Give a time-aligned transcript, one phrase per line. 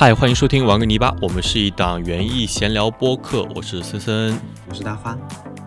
[0.00, 4.38] 嗨，欢迎收听玩个泥巴，我们是一档园艺闲聊播客，我是森森，
[4.68, 5.18] 我是大花。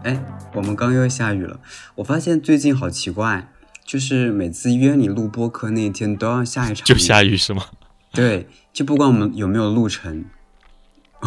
[0.04, 0.18] 哎，
[0.54, 1.60] 我们刚又下雨了，
[1.96, 3.50] 我发现最近好奇怪，
[3.86, 7.66] 就是每次约你录播客那一天都要下一场，就下雨是吗？
[8.14, 10.24] 对，就不管我们有没有录成，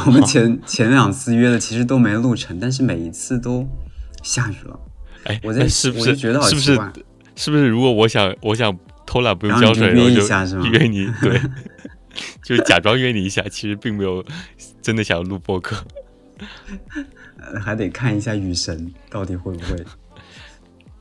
[0.06, 3.68] 我们前 前两次约的其实都没录成，但是每一次都
[4.22, 4.80] 下雨了。
[5.24, 6.90] 哎，我在是不是我就觉得好是不是奇怪，
[7.36, 7.68] 是不是？
[7.68, 11.38] 如果我想我想偷懒不用浇水，然后约一就下是吗约你，对，
[12.42, 14.24] 就假装约你一下，其实并没有
[14.82, 15.84] 真的想录播客。
[17.38, 19.84] 呃还得看一下雨神到底会不会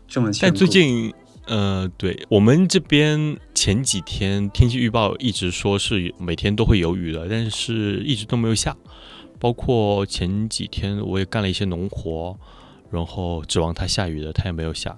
[0.07, 1.13] 这么但最近，
[1.47, 8.75] 呃，对我们这边前几天天气预报一直说是每天都会有雨的，但是一直都没有下。
[9.39, 12.37] 包括前几天我也干了一些农活，
[12.91, 14.97] 然后指望它下雨的，它也没有下。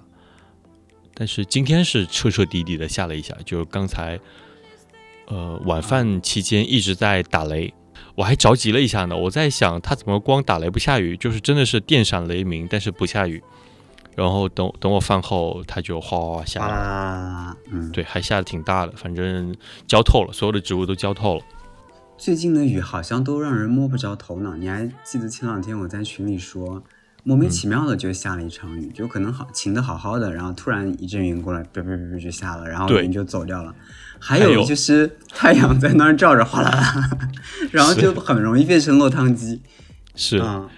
[1.14, 4.20] 但是今天是彻彻底底的下了一下，就是刚才，
[5.26, 7.72] 呃，晚饭期间一直在打雷，
[8.14, 9.16] 我还着急了一下呢。
[9.16, 11.16] 我在想，它怎么光打雷不下雨？
[11.16, 13.42] 就是真的是电闪雷鸣，但是不下雨。
[14.14, 17.56] 然后等等我饭后，它就哗哗哗下了。
[17.70, 19.54] 嗯，对，还下的挺大的，反正
[19.86, 21.44] 浇透了，所有的植物都浇透了。
[22.16, 24.56] 最近的雨好像都让人摸不着头脑。
[24.56, 26.82] 你还记得前两天我在群里说，
[27.24, 33.74] 莫名其妙的就下了一场雨，就可能好晴的好好的，然后突然一阵云过来，啪啪啪啪就下了，然后对云就走掉了。
[34.26, 37.18] 还还有有就是太阳在那儿照着，哗啦啦，
[37.70, 39.62] 然后就很容易变成落汤鸡。
[40.16, 40.68] 是、嗯，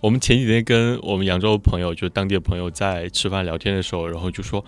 [0.00, 4.64] 我们前几天跟我们扬州朋友，就当地的朋友在吃饭聊天的时候，然后就说，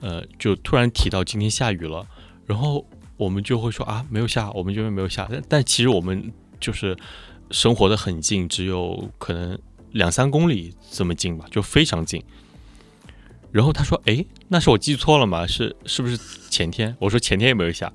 [0.00, 2.06] 呃，就突然提到今天下雨了，
[2.46, 6.96] 然后我们就会说啊，没有下，我们这边没有下，但但其实我们就是
[7.50, 9.58] 生活的很近，只有可能
[9.90, 12.22] 两三公里这么近吧，就非常近。
[13.52, 15.46] 然后他说：“哎，那是我记错了吗？
[15.46, 17.92] 是是不是前天？”我说：“前天也没有下，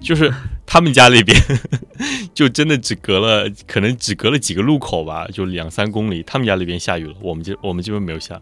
[0.00, 0.32] 就是
[0.66, 1.36] 他们家那边
[2.34, 8.40] 就真的只隔了，可能只隔了几个路口吧，就两三公里，他们家那边下雨了，我们这我们这边没有下。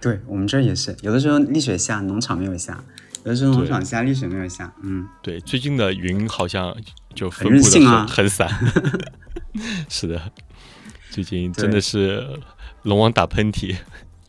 [0.00, 2.74] 对我们这也是，有的时候丽水下，农场没有下；
[3.24, 4.70] 有的时候农场下，丽水没有下。
[4.82, 6.76] 嗯，对，最近的云好像
[7.14, 8.48] 就分布的很、很散。
[9.88, 10.20] 是的，
[11.10, 12.22] 最近真的是
[12.82, 13.74] 龙王打喷嚏，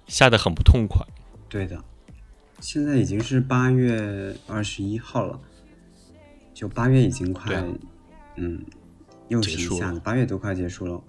[0.08, 1.06] 下的很不痛快。
[1.50, 1.84] 对的。
[2.62, 5.40] 现在已经是八月二十一号了，
[6.54, 7.64] 就八月已经快，
[8.38, 8.66] 嗯，
[9.28, 11.04] 又是下子，八月都快结束了。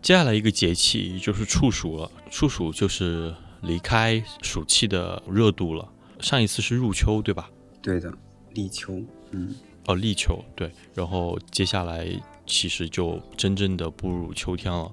[0.00, 5.86] 接下来一个节气就是处暑了，处暑就是离开暑气的热度了。
[6.20, 7.50] 上一次是入秋，对吧？
[7.82, 8.12] 对的，
[8.54, 9.00] 立秋，
[9.32, 9.54] 嗯，
[9.86, 10.72] 哦，立秋，对。
[10.94, 12.08] 然后接下来
[12.46, 14.90] 其实就真正的步入秋天了。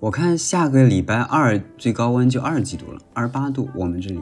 [0.00, 4.20] 我看下个礼拜二最高温就二十几度了，二十八度，我们这里。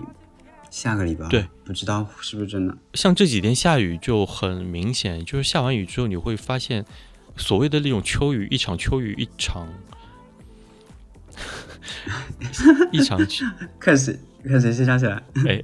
[0.70, 2.76] 下个礼拜二对，不知道是不是真的。
[2.94, 6.84] 像这几天下雨就很明显，就是下完雨之后你会发现，
[7.36, 9.68] 所谓的那种秋雨，一场秋雨，一场
[12.92, 13.18] 一场
[13.78, 15.62] 看谁看谁先想起来，哎，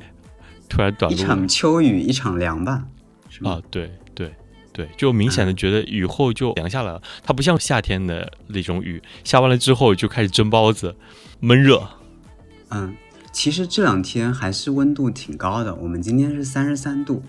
[0.69, 2.87] 突然短路了一场秋雨一场凉吧，
[3.29, 3.53] 是吗？
[3.53, 3.91] 啊，对
[4.73, 7.03] 对对，就明显的觉得雨后就凉下来了。
[7.23, 10.97] 它不像夏天的那种雨，下完了之后就开始蒸包子，
[11.41, 11.87] 闷热。
[12.71, 12.95] 嗯，
[13.33, 17.23] 其实这两天还是温度挺高的，我们今天是三十三度，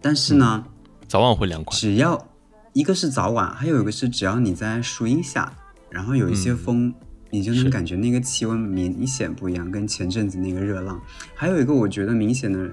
[0.00, 0.64] 但是呢，
[1.06, 1.76] 早晚会凉快。
[1.76, 2.28] 只要
[2.72, 5.52] 一个是早晚，还有一个是只要你在树荫下，
[5.90, 6.94] 然后有一些嗯风，
[7.30, 11.00] 你就能感觉那个气温明显不一样，跟前阵子那个热浪。
[11.34, 12.68] 还有一个我觉得明显的，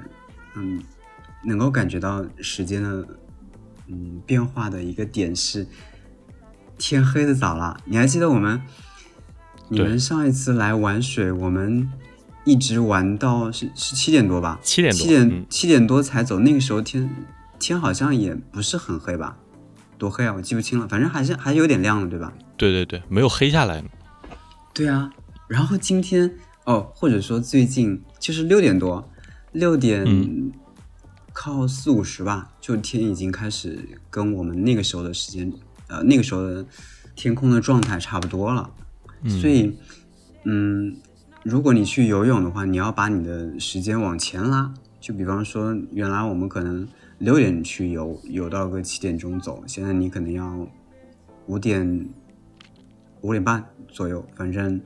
[0.55, 0.81] 嗯，
[1.43, 3.07] 能够感觉到时间的
[3.87, 5.67] 嗯变化的一个点是，
[6.77, 7.77] 天黑的早了。
[7.85, 8.61] 你还记得我们
[9.69, 11.91] 你们上一次来玩水，我们
[12.43, 14.59] 一直玩到是是七点多吧？
[14.61, 16.39] 七点多七点、嗯七点多才走。
[16.39, 17.09] 那个时候天
[17.59, 19.37] 天好像也不是很黑吧？
[19.97, 20.87] 多黑啊，我记不清了。
[20.87, 22.33] 反正还是还有点亮的，对吧？
[22.57, 23.83] 对对对，没有黑下来。
[24.73, 25.09] 对啊。
[25.47, 29.09] 然后今天哦，或者说最近就是六点多，
[29.51, 30.51] 六点嗯
[31.35, 33.77] 靠四五十吧，就天已经开始
[34.09, 35.51] 跟我们那个时候的时间，
[35.87, 36.65] 呃，那个时候的
[37.13, 38.71] 天空的状态差不多了。
[39.21, 39.77] 嗯所以，
[40.45, 40.95] 嗯，
[41.43, 44.73] 如果你去游泳的话，你要把你的时间往前拉。
[45.01, 46.87] 就比方说，原来我们可能
[47.17, 50.67] 六点去游，游到个七点钟走，现在你可能要
[51.47, 52.09] 五点
[53.21, 54.79] 五点半左右，反正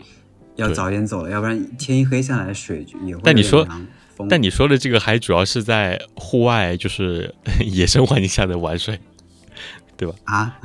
[0.55, 3.87] 要早点走了，要不然天一黑下来，水也会但你说有点凉
[4.19, 7.33] 风但你说的这个还主要是在户外，就是
[7.65, 8.99] 野生环境下的玩水，
[9.97, 10.15] 对吧？
[10.25, 10.57] 啊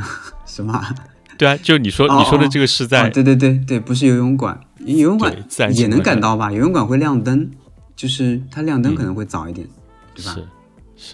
[0.44, 0.94] 什么啊？
[1.38, 5.34] 对啊，就你说哦你说的这个是在哦，对对对对，不是游泳馆，游泳馆
[5.72, 6.52] 也能赶到吧？
[6.52, 7.50] 游泳馆会亮灯，
[7.96, 9.66] 就是它亮灯嗯可能会早一点，
[10.14, 10.32] 对吧？
[10.34, 10.46] 是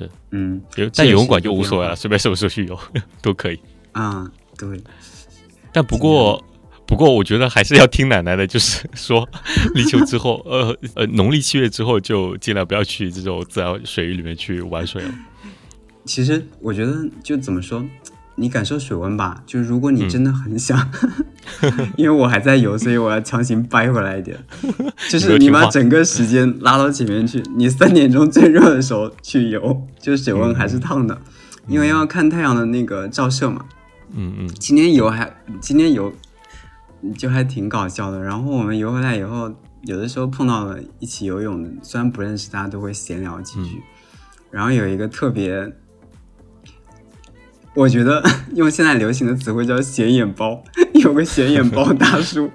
[0.05, 2.79] 是，嗯游这也是但游泳馆就无所谓了，随便什么时候去游
[3.23, 3.59] 都可以。
[3.93, 4.79] 啊，对，
[5.73, 6.45] 但不过，
[6.91, 9.27] 不过我觉得还是要听奶奶的，就是 说
[9.75, 15.15] 立秋之后， 呃呃，农历七月之后就尽量不要去这种自然水域里面去玩水了。
[16.05, 16.93] 其实我觉得
[17.23, 17.85] 就怎么说，
[18.35, 19.41] 你感受水温吧。
[19.47, 20.91] 就是如果你嗯真的很想，
[21.97, 24.37] 因为我还在游，所以我要强行掰回来一点。
[25.09, 31.17] 就是你把整个时间拉到前面去，你三点钟最热的时候去游，就是水温还是烫的，
[31.69, 33.65] 因为要看太阳的那个照射嘛。
[34.13, 36.13] 嗯嗯今天游还今天游
[37.17, 38.23] 就还挺搞笑的。
[38.23, 39.53] 然后我们游回来以后，
[39.83, 43.83] 有的时候碰到了一起游泳的，虽然不认识，大家都会闲聊几句。
[44.51, 45.73] 然后有一个特别，
[47.75, 48.23] 我觉得
[48.55, 50.63] 用现在流行的词汇叫“显眼包”，
[50.95, 52.51] 有个显眼包大叔。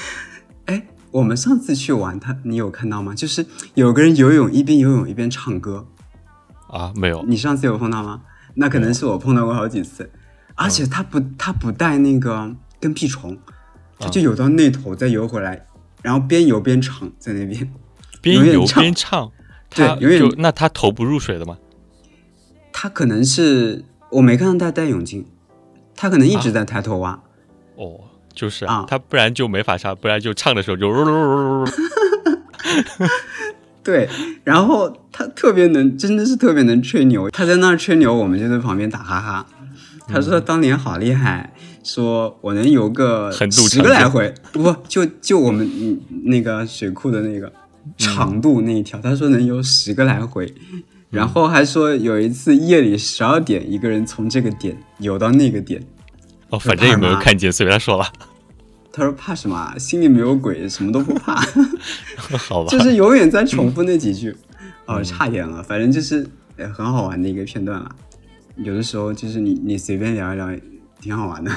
[0.64, 3.14] 哎，我们上次去玩他，你有看到吗？
[3.14, 5.86] 就是有个人游泳一边游泳一边唱歌，
[6.68, 8.22] 啊，没有，你上次有碰到吗？
[8.54, 10.10] 那可能是我碰到过好几次，
[10.54, 13.36] 而且他不他不带那个跟屁虫，
[13.98, 15.66] 他就游到那头再游回来，
[16.02, 17.72] 然后边游边唱在那边。
[18.20, 19.30] 边游边唱，
[19.70, 21.58] 他对永远就那他头不入水的吗？
[22.72, 25.26] 他可能是我没看到他戴泳镜，
[25.94, 27.22] 他可能一直在抬头蛙。
[27.76, 28.00] 哦，
[28.34, 30.86] 就是啊他不然就没法唱，不然就唱的时候就
[33.84, 34.08] 对，
[34.42, 37.30] 然后他特别能，真的是特别能吹牛。
[37.30, 39.46] 他在那儿吹牛，我们就在旁边打哈哈。
[40.08, 41.52] 他说当年好厉害，
[41.86, 47.52] 说我能游个十个来回，不不，就就我们嗯那个水库的那个
[47.96, 50.52] 长度那一条，他说能游十个来回。
[51.08, 55.80] 然后还说有一次夜里十二点，一个人从这个点游到那个点，
[56.50, 58.04] 哦，反正也没有看见，随便他说了，
[58.92, 59.76] 他说怕什么啊？
[59.78, 61.36] 心里没有鬼，什么都不怕。
[62.36, 64.34] 好吧， 就是永远在重复那几句，
[64.86, 67.88] 哦，差远了，反正就是呃很好玩的一个片段了。
[68.56, 70.48] 有的时候就是你你随便聊一聊，
[71.00, 71.50] 挺好玩的。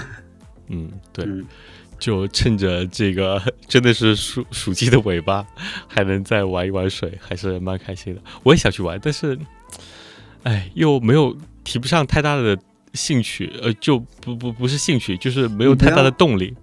[0.68, 1.46] 嗯，对，嗯
[1.98, 5.46] 就趁着这个 真的是暑暑季的尾巴，
[5.88, 8.22] 还能再玩一玩水，还是蛮开心的。
[8.44, 9.38] 我也想去玩，但是，
[10.44, 12.58] 哎，又没有提不上太大的
[12.94, 16.56] 兴趣，呃，就不不不是兴趣，就是没有太大的动力，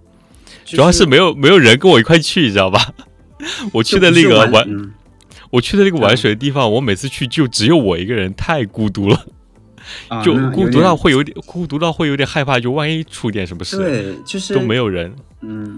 [0.65, 2.93] 主要是没有没有人跟我一块去，你知道吧？
[3.71, 4.91] 我去的那个玩，嗯，
[5.51, 9.25] 我去的那个嗯玩水的地方，我每次去就只有我一个人，太孤独了，
[10.23, 15.13] 就孤独到点会有点孤独到会有点害怕，就万一出点什么事，对，就是都没有人。
[15.41, 15.77] 嗯，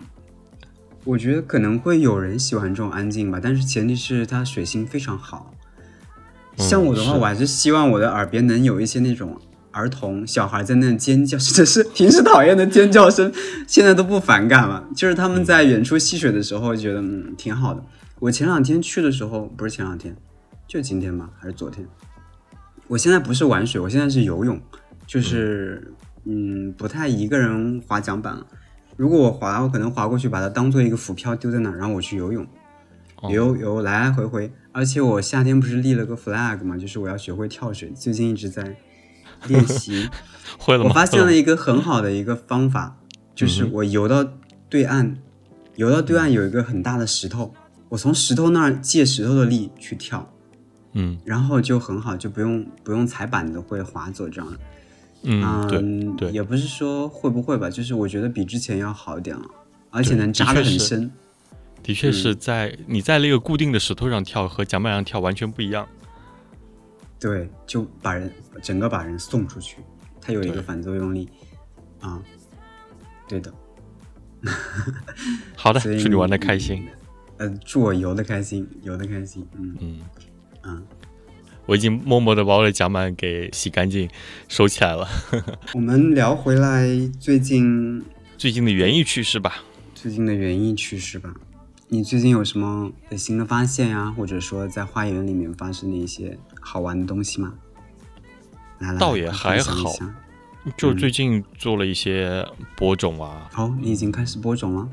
[1.04, 5.54] 我觉得可能会有人喜欢这种安静吧，但是前提是他水性非常好。
[5.54, 5.60] 嗯
[6.58, 9.40] 像我的话，是我还是希望我的耳边能有一些那种
[9.72, 13.32] 儿童、小孩在那尖叫， 只是平时讨厌的尖叫声，
[13.66, 14.86] 现在都不反感了。
[14.94, 17.82] 就是他们在远处戏水的时候，觉得嗯挺好的。
[18.20, 20.14] 我前两天去的时候，不是前两天，
[20.68, 21.88] 就今天吧，还是昨天？
[22.90, 24.60] 我现在不是玩水，我现在是游泳，
[25.06, 25.94] 就是
[26.26, 28.46] 嗯不太一个人划桨板了。
[28.98, 32.46] 如果我划，我可能划过去，把它当做一个浮漂丢在那儿，然后我去游泳，
[33.22, 34.52] 哦游游来来回回。
[34.72, 38.76] 而且我夏天不是立了个 flag 嘛，就是我要学会跳水，最近一直在
[39.48, 40.10] 练习。
[40.58, 40.90] 会了吗？
[40.90, 42.98] 我发现了一个很好的一个方法，
[43.36, 44.28] 就是嗯我游到
[44.68, 45.16] 对岸，
[45.76, 47.54] 游到对岸有一个很大的石头，
[47.90, 50.34] 我从石头那儿借石头的力去跳，
[50.94, 54.60] 嗯然后就很好，就不用不用踩板子会滑走这样的。
[55.24, 59.46] 嗯，对也不是说会不会吧，就是我觉得比之前要好一点了，
[59.90, 61.12] 而且能扎得的很深。
[61.84, 65.88] 的确嗯是在你在那个固定的石头上跳和桨板上跳完全不一样。
[67.20, 68.32] 对，就把人
[68.62, 69.78] 整个把人送出去，
[70.22, 71.30] 它有一个反作用力
[72.00, 72.22] 啊。
[73.28, 73.54] 对的，
[75.56, 76.88] 好的，祝你玩的开心。
[77.38, 79.46] 呃，祝我游的开心，游的开心。
[79.58, 80.00] 嗯嗯
[80.64, 80.84] 嗯，
[81.66, 84.10] 我已经默默的把我的甲板给洗干净，
[84.48, 85.08] 收起来了。
[85.74, 86.88] 我们聊回来
[87.20, 88.04] 最近
[88.38, 89.64] 最近的园艺趣事吧，
[89.94, 91.34] 最近的园艺趣事吧。
[91.92, 94.14] 你最近有什么新的发现呀？
[94.16, 97.54] 或者说在花园里面发生的一些好玩的东西吗？
[98.80, 99.92] 来来，倒也还好
[100.78, 104.88] 就最近做了一些播种啊，哦，你已经开始播种了。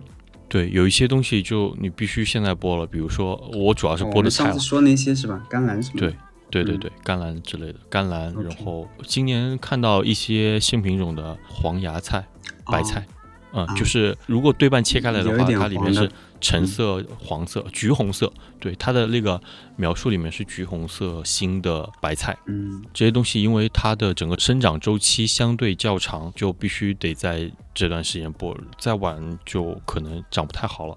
[0.48, 5.42] 对，有一些东西就你必须现在播了，比如说我主要是播的菜了们上次，说那些是吧？
[5.50, 6.14] 甘蓝什么对
[6.48, 12.24] 对对对，甘蓝之类的甘蓝，然后今年看到一些新品种的黄芽菜、
[12.66, 13.04] 白菜，
[13.52, 13.74] 嗯，啊。
[13.74, 16.08] 就是如果对半切开来的话，它里面是
[16.40, 19.40] 橙色、黄色、橘红色，对，它的那个
[19.76, 22.36] 描述里面是橘红色新的白菜。
[22.46, 30.96] 嗯，这些东西因为它的整个生长周期相对较长，就必须得在这段时间播，再晚就可能长不太好了。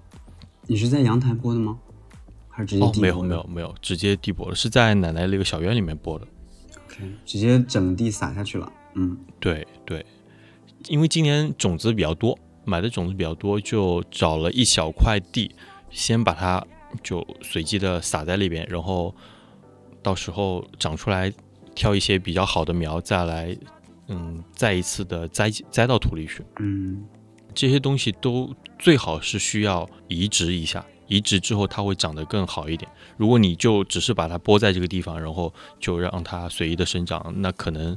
[0.66, 1.78] 你是在阳台播的吗？
[2.48, 6.26] 还是直接哦，地没有没有没有，直接地播的，是在奶奶那个小院里面播的。
[6.86, 8.70] OK，直接整地撒下去了。
[8.94, 10.04] 嗯，对对，
[10.88, 15.50] 因为今年种子比较多，买的种子比较多，就找了一小块地，
[15.90, 16.64] 先把它
[17.02, 19.14] 就随机的撒在里边，然后
[20.02, 21.32] 到时候长出来，
[21.74, 23.56] 挑一些比较好的苗，再来，
[24.08, 26.44] 嗯，再一次的栽栽到土里去。
[26.58, 27.04] 嗯，
[27.54, 32.90] 这些东西都最好是需要移植一下，移植之后它会长得更好一点。
[33.16, 37.96] 如果你就只是把它播在这个地方，然后就让它随意的生长，那可能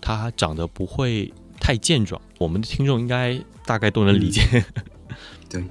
[0.00, 1.32] 它长得不会
[1.62, 2.20] 太健壮。
[2.38, 4.64] 我们的听众应该大概都能理解。
[5.48, 5.64] 对，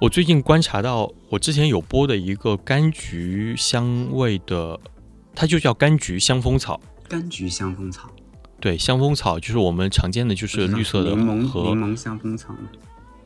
[0.00, 4.80] 我最近观察到，我之前有播的一个柑橘香味的，
[5.32, 6.80] 它就叫柑橘香风草。
[7.08, 8.10] 柑橘香风草，
[8.58, 12.52] 对，香风草就是我们常见的，就是绿色的柠檬和柠檬香风草。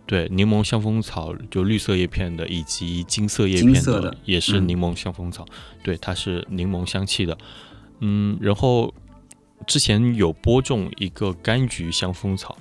[0.07, 5.47] 对，柠檬香风草就绿色叶片的，以及金色叶片的也是嗯柠檬香风草。
[5.83, 7.39] 对，它是柠檬香气的。
[8.01, 8.93] 嗯，然后
[9.67, 12.57] 之前有播种一个柑橘香蜂草，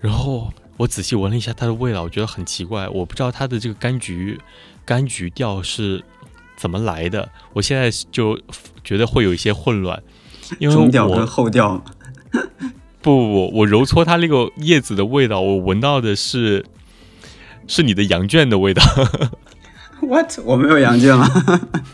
[0.00, 4.40] 然后我仔细闻了一下它的味道，我觉得很奇怪，我不知道它的这个柑橘
[4.86, 6.02] 柑橘调是
[6.56, 7.28] 怎么来的。
[7.52, 8.40] 我现在就
[8.82, 10.02] 觉得会有一些混乱，
[10.58, 11.82] 因为我中调跟后调。
[13.00, 16.64] 不 不不，我揉搓它那个叶子的味道，我闻到的是
[17.66, 18.82] 是你的羊圈的味道。
[20.00, 20.38] What？
[20.44, 21.28] 我没有羊圈啊，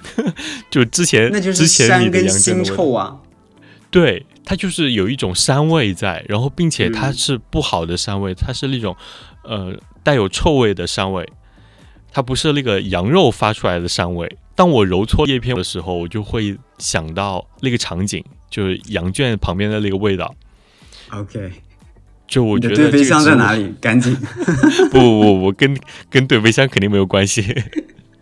[0.71, 3.21] 就之前那就是之前山跟你的羊圈臭啊。
[3.91, 8.95] 对，它就是有一种膻味在，然后并且它嗯是不好的膻味，它是那种
[9.45, 11.27] 呃带有臭味的膻味，
[12.13, 14.37] 它不是那个羊肉发出来的膻味。
[14.55, 20.35] 当我揉搓叶片的时候，我就会想到那个场景，就是羊圈旁边的那个味道。
[21.11, 21.53] OK，
[22.27, 23.73] 就我觉得这个的对飞箱在哪里？
[23.81, 24.15] 赶紧，
[24.91, 25.79] 不不不，我跟
[26.11, 27.55] 跟对飞箱肯定没有关系。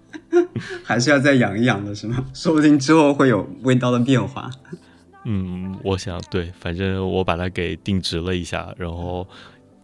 [0.85, 2.25] 还是要再养一养的是吗？
[2.35, 4.51] 说不定之后会有味道的变化。
[5.27, 9.27] 嗯，我想对，反正我把它给定值了一下，然后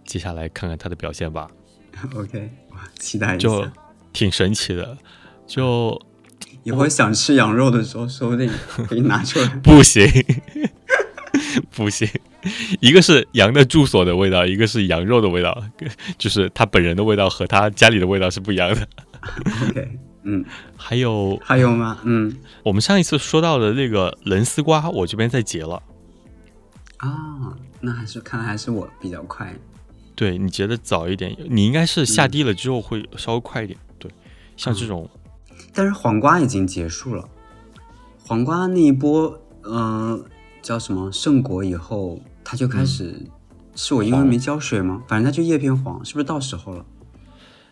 [0.05, 1.51] 接下来看看它的表现吧，
[2.15, 2.51] OK，
[2.99, 3.67] 期待一就。
[4.13, 4.99] 挺神奇的。
[5.47, 5.99] 就
[6.65, 8.47] 以后想吃羊肉的时候，说不定
[8.87, 9.49] 可以拿出来。
[9.63, 10.07] 不行，
[11.75, 12.07] 不行，
[12.81, 15.65] 一个是羊的住所的味道，一个是羊肉的味道，
[16.19, 18.87] 就是他本人的味道和他家里的味道是不一样的。
[19.71, 20.45] OK，嗯，
[20.77, 21.99] 还有还有吗？
[22.05, 25.83] 嗯我们上一次说到的那个棱丝瓜，我这边在结了。
[26.99, 29.55] 啊，那还是看来还是我比较快。
[30.15, 33.79] 对你结的早一点，你应该是下地了之后会稍微快一点。
[33.99, 34.11] 对，
[34.57, 35.09] 像这种
[35.75, 37.29] 但是黄瓜已经结束了，
[38.25, 40.23] 黄瓜那一波，嗯、
[40.61, 43.27] 叫什么圣果以后，它就开始，
[43.75, 45.03] 是我因为没浇水吗？
[45.09, 46.85] 反正它就叶片黄，是不是到时候了？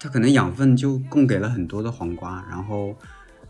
[0.01, 2.97] 它可能养分就供给了很多的黄瓜，然后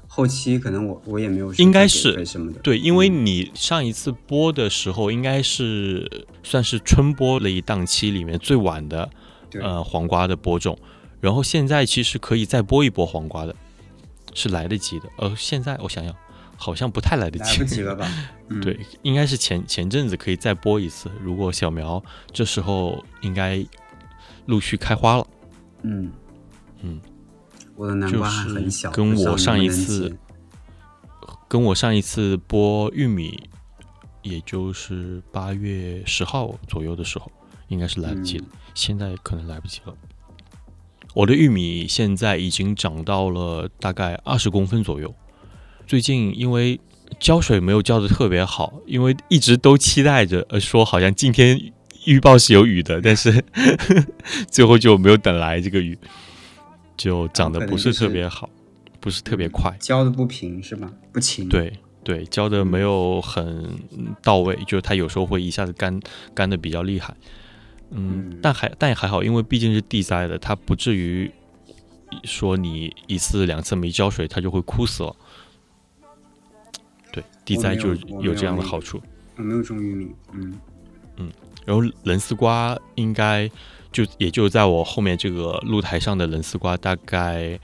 [0.08, 9.08] 后期可能我我也没有应该是什么的，对，因为你上一次播的时候，应该是算是春播了一档期里面最晚的
[9.60, 10.76] 呃黄瓜的播种，
[11.20, 13.54] 然后现在其实可以再播一波黄瓜的，
[14.34, 15.08] 是来得及的。
[15.18, 16.12] 呃，现在我想想，
[16.56, 18.10] 好像不太来得及，来不及了吧？
[18.50, 21.08] 嗯，对，应该是前前阵子可以再播一次。
[21.22, 22.02] 如果小苗
[22.32, 23.64] 这时候应该
[24.46, 25.26] 陆续开花了，
[25.82, 26.10] 嗯
[26.82, 27.00] 嗯，
[27.76, 30.16] 我的南瓜还很小，跟我上一次
[31.48, 33.42] 跟我上一次播玉米，
[34.22, 37.30] 也就是八月十号左右的时候，
[37.68, 38.44] 应该是来不及的。
[38.74, 39.94] 现在可能来不及了。
[41.12, 45.12] 我的玉米现在已经长到了大概二十公分左右。
[45.86, 46.80] 最近因为
[47.18, 51.72] 浇水没有浇的特别好，因为一直都期待着，呃，说好像今天
[52.04, 53.44] 预报是有雨的，但是
[54.48, 55.98] 最后就没有等来这个雨，
[57.00, 58.50] 就长得不是特别好，
[59.00, 59.74] 不是特别快。
[59.80, 60.92] 浇的不平是吧？
[61.10, 61.72] 不勤。，对
[62.04, 63.42] 对，浇的没有很
[63.96, 65.98] 嗯到位，就是它有时候会一下子干
[66.34, 67.16] 干的比较厉害。
[67.88, 71.30] 嗯，嗯但还但也还好，因为毕竟是地栽的，它不至于
[72.24, 75.16] 说你一次两次没浇水，它就会枯死了。
[77.10, 79.00] 对，地栽就没有这样的好处。
[79.36, 80.10] 我没有种玉米。
[80.34, 80.54] 嗯
[81.16, 81.32] 嗯
[81.64, 83.50] 然后人丝瓜应该
[83.92, 87.58] 就也就在我后面这个露台上的冷丝瓜，大概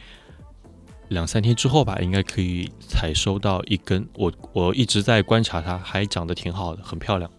[1.09, 4.07] 两三天之后吧，应该可以采收到一根。
[4.15, 7.31] 我我一直在观察它，还长得挺好的，很漂亮。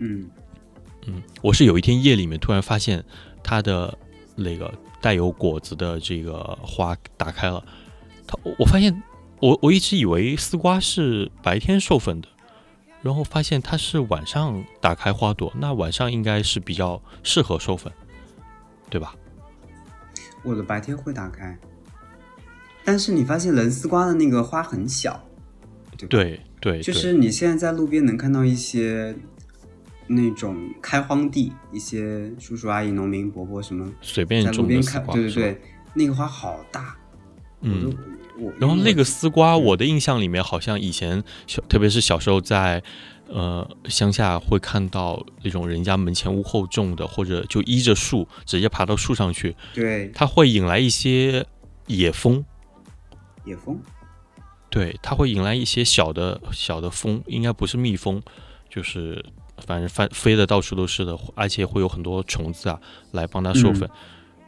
[0.00, 0.28] 嗯
[1.06, 3.02] 嗯，我是有一天夜里面突然发现
[3.42, 3.96] 它的
[4.34, 7.64] 那个带有果子的这个花打开了，
[8.26, 9.02] 它我我发现
[9.40, 12.28] 我我一直以为丝瓜是白天授粉的，
[13.04, 17.92] 然后发现它是晚上打开花朵，那晚上应该是比较适合授粉，
[18.88, 19.14] 对吧？
[20.42, 21.56] 我的白天会打开，
[22.82, 25.22] 但是你发现人丝瓜的那个花很小，
[25.98, 26.08] 对？
[26.08, 29.14] 对对，就是你现在在路边能看到一些
[30.06, 35.60] 那种开荒地，一些叔叔阿姨、农民伯伯什么随便在路边开，对对对，
[35.92, 36.96] 那个花好大，
[37.60, 37.94] 我嗯
[38.58, 39.62] 然后那个丝瓜，嗯。
[39.62, 42.82] 我的印象里面好像以前小，特别是小时候在
[43.28, 50.10] 呃乡下会看到那种人家门前屋后种的，或者就依着树直接爬到树上去，对。
[50.14, 51.46] 它会引来一些
[51.86, 52.44] 野蜂，
[53.44, 53.78] 野蜂，
[54.68, 58.20] 对，它会引来一些小的小的蜂，应该不是蜜蜂，
[58.68, 59.24] 就是
[59.58, 62.80] 反正翻飞的到处都是的，而且会有很多虫子啊
[63.12, 63.88] 来帮它授粉。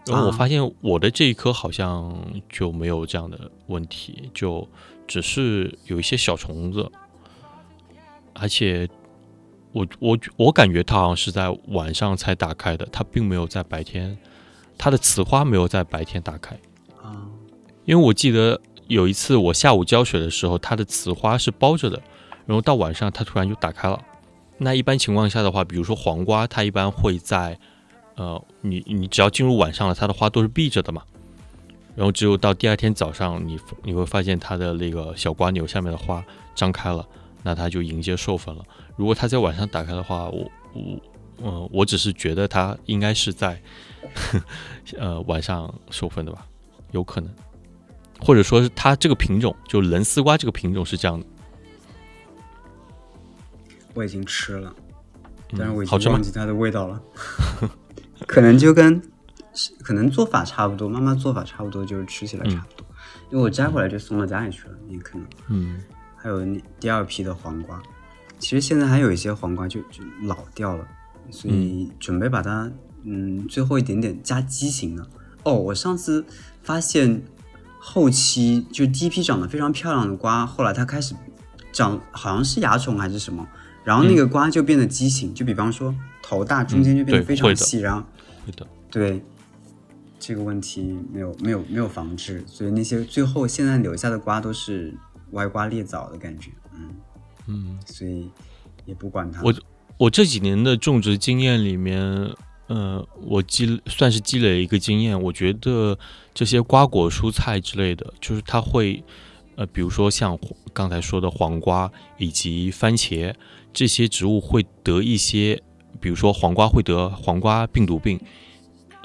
[0.06, 2.16] 然后我啊发现我的这一颗好像
[2.48, 4.66] 就没有这样的问题，就
[5.06, 6.90] 只是有一些小虫子，
[8.34, 8.88] 而且
[9.72, 14.16] 我我我感觉它好像是在晚上才打开的，它并没有在白天，
[14.78, 16.56] 它的雌花没有在白天打开。
[17.02, 17.26] 啊，
[17.84, 22.00] 因为我记得有一次我下午浇水的时候，它的雌花是包着的，
[22.46, 24.00] 然后到晚上它突然就打开了。
[24.58, 27.58] 那一般情况下的话，比如说黄瓜，它一般会在，
[28.16, 31.02] 呃，你你只要进入晚上了，它的花都是闭着的嘛。
[31.94, 36.22] 然后只有到第二天早上，你你会发现它的那个小瓜牛下面的花
[36.54, 37.06] 张开了，
[37.42, 38.62] 那它就迎接授粉了。
[38.96, 41.00] 如果它在晚上打开的话，我我
[41.42, 43.60] 嗯、我只是觉得它应该是在
[44.98, 46.46] 呃晚上授粉的吧，
[46.92, 47.30] 有可能。
[48.20, 51.26] 或者说是它这个品种，就人丝瓜这个品种是这样的，
[53.94, 54.74] 我已经吃了，
[55.50, 55.86] 嗯但是我已？
[55.86, 57.02] 经忘记它的味道了。
[58.26, 59.02] 可能就跟
[59.82, 62.86] 可能做法差不多，妈妈做法差不多，就是吃起来差不多。
[63.30, 65.26] 因为我摘回来就送到家里去了，也可能。
[65.48, 65.80] 嗯
[66.16, 67.80] 还有那第二批的黄瓜，
[68.38, 70.84] 其实现在还有一些黄瓜就就老掉了，
[71.30, 72.68] 所以准备把它
[73.04, 75.06] 嗯最后一点点加畸形了。
[75.44, 76.24] 哦，我上次
[76.62, 77.22] 发现
[77.78, 81.14] 后期就第一批长得非常漂亮的瓜，后来它开始
[81.72, 83.46] 长好像是蚜虫还是什么，
[83.86, 88.04] 然后那个瓜就变得畸形，就比方说头大，中间就变得非常细，然后
[88.44, 89.22] 会的，对
[90.18, 94.92] 这个问题没有没有没有防治，所以那些最后现在留下的瓜都是
[95.30, 96.90] 歪瓜裂枣的感觉，嗯，
[97.46, 98.28] 嗯，所以
[98.86, 99.40] 也不管它。
[99.44, 99.54] 我
[99.98, 102.02] 我这几年的种植经验里面，
[102.66, 105.96] 呃，我积算是积累一个经验，我觉得
[106.34, 109.04] 这些瓜果蔬菜之类的，就是它会，
[109.54, 110.36] 呃，比如说像
[110.72, 113.32] 刚才说的黄瓜以及番茄
[113.76, 115.62] 这些植物会得一些，
[116.00, 118.18] 比如说黄瓜会得黄瓜病毒病，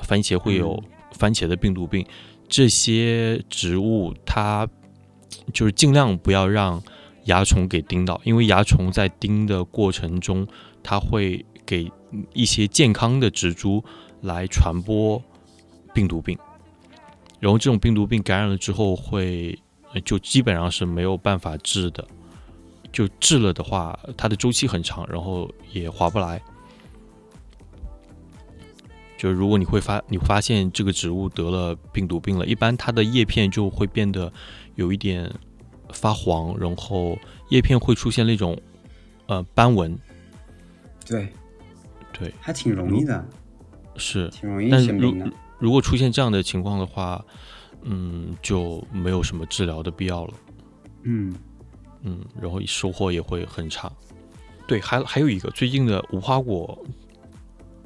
[0.01, 0.81] 番茄会有
[1.11, 2.05] 番茄的病毒病，
[2.47, 4.65] 这些植物它
[5.51, 6.81] 就是尽量不要让
[7.25, 10.47] 蚜虫给叮到，因为蚜虫在叮的过程中，
[10.81, 11.91] 它会给
[12.33, 13.83] 一些健康的植株
[14.21, 15.21] 来传播
[15.93, 16.39] 病毒病，
[17.41, 19.59] 然后这种病毒病感染了之后会，
[19.93, 22.07] 呃就基本上是没有办法治的，
[22.91, 26.41] 就治了的话，它的周期很长，然后也划不来。
[29.17, 34.31] 就如果你会发，你发现这个植物得了病毒病了，一般它的叶片就会变得
[34.75, 35.31] 有一点
[35.93, 37.17] 发黄，然后
[37.49, 38.59] 叶片会出现那种
[39.27, 39.97] 呃斑纹，
[41.05, 41.27] 对
[42.11, 43.23] 对，还挺容易的，
[43.95, 44.27] 是。
[44.29, 45.15] 挺容易但如。
[45.59, 47.23] 如果出现这样的情况的话，
[47.83, 50.33] 嗯，就没有什么治疗的必要了，
[51.03, 51.31] 嗯，
[52.03, 53.91] 嗯，然后收获也会很差。
[54.67, 56.77] 对，还还有一个最近的无花果，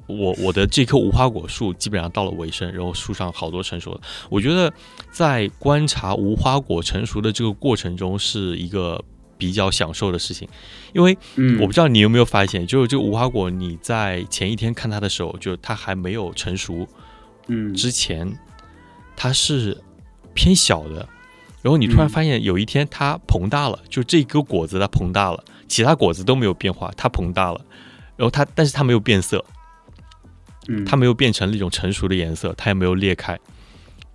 [0.08, 4.02] 我我的这棵无花果树基本上到了尾声，然后树上好多成熟的。
[4.30, 4.72] 我觉得
[5.12, 9.04] 在观察无花果成熟的这个过程中是一个
[9.38, 10.48] 比较享受的事情，
[10.94, 16.88] 因为嗯，我不知道你有没有发现，就是这个无花果，你在前一天看它的时候，就它还没有成熟
[17.48, 18.32] 嗯之前，
[19.16, 19.76] 它是
[20.36, 21.10] 偏小的，
[21.66, 22.10] 然后你突然嗯。
[22.10, 27.60] 发现有一天它膨大了，就这颗果子它膨大了，其他果子都没有变化，它膨大了，
[28.16, 29.44] 然后它但是它没有变色，
[30.68, 30.86] 嗯。
[30.86, 33.40] 它没有变成那种成熟的颜色，它也没有裂开，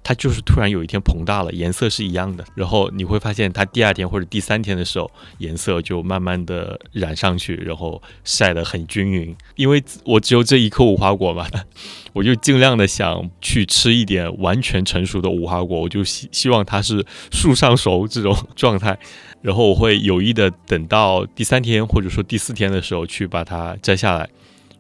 [0.03, 2.45] 它就是突然有一天膨大了，颜色是一样的。
[2.55, 9.37] 然后你会发现它第二天或者第三天的时候，颜色就慢慢的染上去，然后晒得很均匀。
[9.57, 11.47] 因为我只有这一颗无花果嘛，
[12.13, 18.99] 我就尽量的想去吃一点完全成熟的无花果，我就希希望它是树上熟这种状态。
[19.43, 24.29] 然后我会有意的等到第三天或者说第四天的时候去把它摘下来，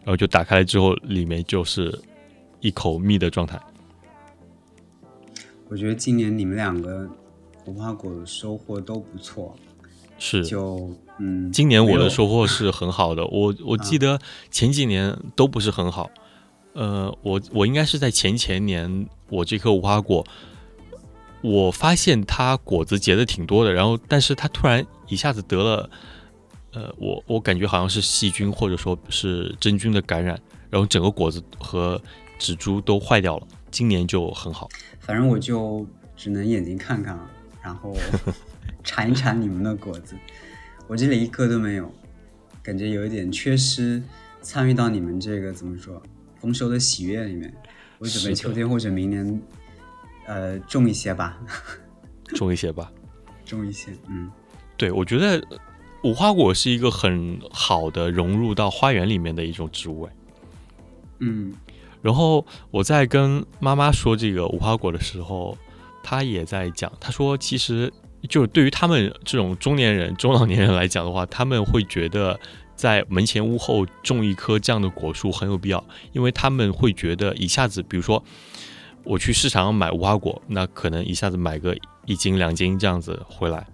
[0.04, 1.98] 然后就打开来之后，里面就是
[2.60, 3.58] 一口蜜的状态。
[5.70, 7.08] 我觉得今年你们两个
[7.64, 9.54] 无花果的收获都不错，
[10.18, 13.24] 是，就嗯，今年我的收获是很好的。
[13.26, 14.18] 我我记得
[14.50, 16.10] 前几年都不是很好，
[16.72, 20.26] 呃，我我应该是在前前年，我这颗无花果，
[21.40, 25.88] 我发现它果子结的挺多的，然后但是它突然一下子得了
[26.72, 30.36] 呃，我我感觉好像是细菌或者说是真菌的感染，
[30.68, 32.00] 然后整个果子和
[32.40, 33.46] 植株都坏掉了。
[33.70, 37.30] 今年就很好，反正我就只能眼睛看看了，
[37.62, 37.94] 然后
[38.84, 40.14] 尝一尝你们的果子，
[40.86, 41.92] 我这里一颗都没有，
[42.62, 44.02] 感觉有一点缺失，
[44.42, 46.02] 参与到你们这个怎么说
[46.40, 47.52] 丰收的喜悦里面。
[47.98, 49.42] 我准备秋天或者明年，
[50.26, 51.38] 呃，种一些吧，
[52.34, 52.90] 种一些吧，
[53.44, 54.30] 种一些，嗯，
[54.76, 55.42] 对，我觉得
[56.02, 60.12] 无花果是一个很好的融入到花园里面的一种植物，哎，
[61.18, 61.52] 嗯。
[62.02, 65.56] 然后我在跟妈妈说这个无花果的时候，
[66.02, 67.92] 她也在讲，她说其实
[68.28, 72.38] 就是对于他们这种中年人、中老年人来讲的话，他们会觉得
[72.74, 78.22] 在门前屋后种一棵这样的果树很有必要，因为他们会觉得一下子，比如说
[79.04, 83.66] 我去市场买无花果，那可能一下子买个一斤两斤这样子回来，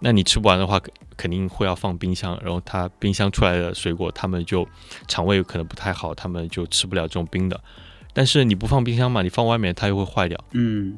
[0.00, 0.80] 那你吃不完的话。
[1.16, 4.64] 肯定会要放冰箱，然后它冰箱出来的水果，他们就
[5.08, 7.60] 肠胃可能不太好，他们就吃不了这种冰的。
[8.12, 10.38] 但是你不放冰箱嘛，你放外面它又会坏掉。
[10.52, 10.96] 嗯，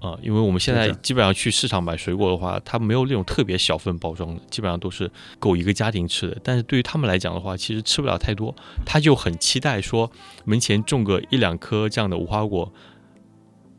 [0.00, 6.36] 啊，因为我们现在基本上去市场买水果的话，它没有那种特别小份包装的，基本上都是够一个家庭吃的。
[6.44, 10.12] 但是对于他们来讲的话，其实吃不了太多，他就很期待说
[10.44, 12.70] 门前种个一两颗这样的无花果。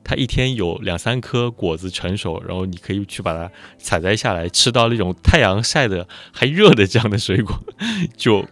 [0.03, 7.57] 它一天有两三颗果子成熟，然后你可以去把它采摘下来，吃到那种太阳晒的还热的这样的水果，
[8.17, 8.45] 就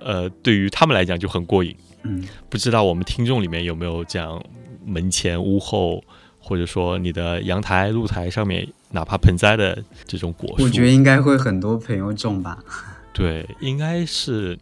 [0.00, 1.76] 呃，对于他们来讲就很过瘾。
[2.02, 4.42] 嗯，不知道我们听众里面有没有这样
[4.84, 6.02] 门前屋后，
[6.40, 10.64] 或者说你的阳台露台上面，哪怕盆栽的这种果树？
[10.64, 12.58] 我觉得应该会很多朋友种吧。
[13.14, 14.58] 对，应该是，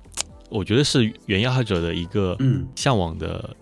[0.49, 3.57] 我觉得是原爱好者的一个嗯向往的。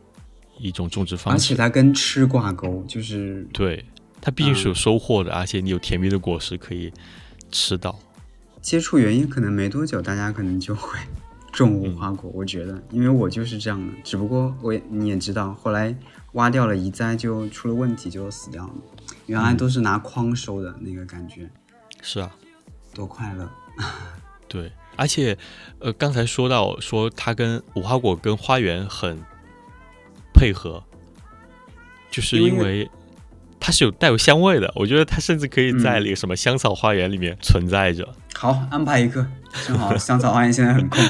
[0.58, 3.84] 一种种植方式，而且它跟吃挂钩，就是对
[4.20, 6.92] 它毕竟是有收获的，而且你有甜蜜的果实可以
[7.50, 7.98] 吃到。
[8.62, 10.98] 接触原因可能没多久，大家可能就会
[11.52, 12.30] 种无花果。
[12.32, 15.94] 我觉得，因为我就是这样的，只不过我也你也知道，后来
[16.32, 18.74] 挖掉了移栽，就出了问题，就死掉了。
[19.26, 21.50] 原来都是拿筐收的那个感觉，
[22.00, 22.34] 是啊，
[22.94, 23.50] 多快乐。
[24.48, 25.36] 对，而且
[25.80, 29.22] 呃，刚才说到说它跟无花果跟花园很。
[30.34, 30.82] 配合，
[32.10, 32.90] 就是因为
[33.60, 38.06] 它是有带有香味的，我觉得它甚至可以在那个什么香草花园里面存在着。
[38.34, 39.26] 好，安排一个，
[39.66, 41.00] 正好 香草花园现在很空。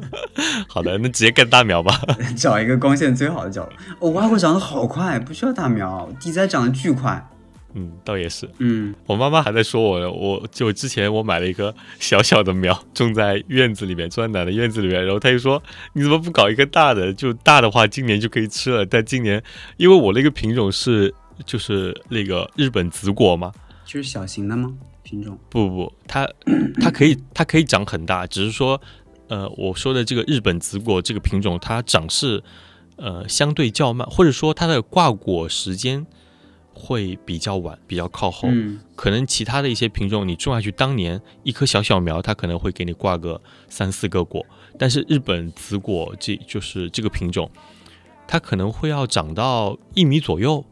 [0.66, 2.00] 好的，那直接干大苗吧，
[2.34, 3.72] 找一个光线最好的角落。
[4.00, 7.28] 哦，花果长得好快，不需要大苗，地栽长得巨快。
[7.74, 8.46] 嗯，倒也是。
[8.58, 15.02] 嗯，我妈妈还在说我，我就之前我买了一个小小的苗，种在院子里面，种在奶奶院子里面。
[15.02, 15.62] 然后她就说
[15.94, 17.10] ：“你怎么不搞一个大的？
[17.14, 18.84] 就大的话，今年就可以吃了。
[18.84, 19.42] 但今年，
[19.78, 21.14] 因为我那个品种是
[21.46, 23.50] 就是那个日本紫果嘛，
[23.86, 24.74] 就是小型的吗？
[25.02, 25.38] 品种？
[25.48, 26.28] 不不不，它
[26.78, 28.78] 它可以它可以长很大，只是说，
[29.28, 32.42] 呃，我说的这个日本紫果这个品种，它长势
[32.96, 36.06] 呃相对较慢，或者说它的挂果时间。”
[36.74, 38.48] 会比较晚，比较靠后。
[38.50, 44.44] 嗯，可能其他的一些品种，你种下去当年一棵小小苗，它可能会给你挂个三四个果。
[44.78, 47.50] 但是日本紫果，这就是这个品种，
[48.26, 50.64] 它可能会要长到一米左右。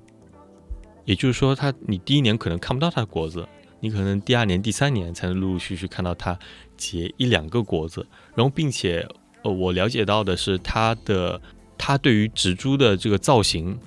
[1.04, 3.46] 也就是说，它你第一年可能看不到它的果子，
[3.80, 6.38] 你可能第二年、第三年才能陆陆续续看到它
[6.76, 8.06] 结一两个果子。
[8.34, 9.06] 然后，并且，
[9.42, 11.40] 呃，我了解到的是，它的
[11.76, 13.78] 它对于植株的这个造型。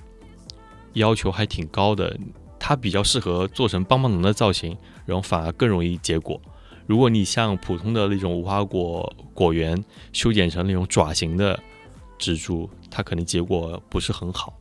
[0.93, 2.17] 要求还挺高的，
[2.60, 6.41] 它比较适合做成棒棒糖的造型，然后反而更容易结果。
[6.86, 11.58] 如果你像普通的那种无花果果园修剪成那种爪形的
[12.17, 14.53] 植株，它可能结果不是很好。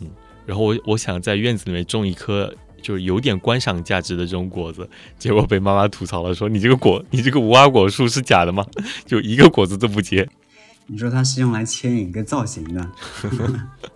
[0.00, 0.10] 嗯，
[0.44, 8.66] 然后我我想在院子里面种一棵就是有点观赏价值的这种果子，结果被妈妈吐槽了，说你这个果，你这个无花果树是假的吗？
[9.06, 10.28] 就一个果子都不结。
[10.88, 12.90] 你说它是用来牵引一个造型的。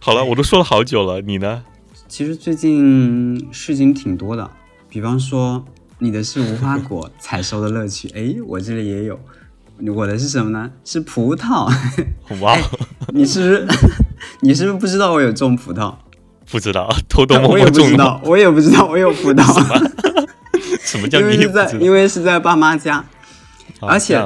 [0.00, 1.64] 好了，我都说了好久了，你呢？
[2.06, 4.50] 其实最近事情挺多的，
[4.88, 5.64] 比方说
[5.98, 9.18] 你的是无花果采收的乐趣， 哎，我这里也有。
[9.94, 10.70] 我的是什么呢？
[10.84, 11.70] 是葡萄。
[12.40, 12.56] 哇，
[13.12, 13.66] 你是不是
[14.40, 15.94] 你是不是不知道我有种葡萄？
[16.50, 17.84] 不知道，偷偷摸摸种。
[17.84, 19.44] 我也不知道，我也不知道我有葡萄。
[20.80, 23.04] 什么叫因为是在因为是在爸妈家，
[23.80, 24.18] 而且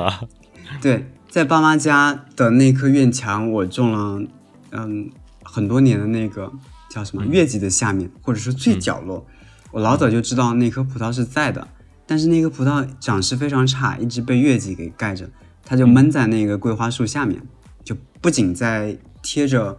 [0.80, 4.22] 对，在爸妈家的那棵院墙，我种了，
[4.70, 5.10] 嗯。
[5.52, 6.50] 很多年的那个
[6.88, 9.26] 叫什么月季的下面，或者是最角落，
[9.70, 11.68] 我老早就知道那棵葡萄是在的，
[12.06, 15.28] 但是那棵葡萄长势非常差，一直被月季给盖着，
[15.62, 17.42] 它就闷在那个桂花树下面，
[17.84, 19.76] 就不仅在贴着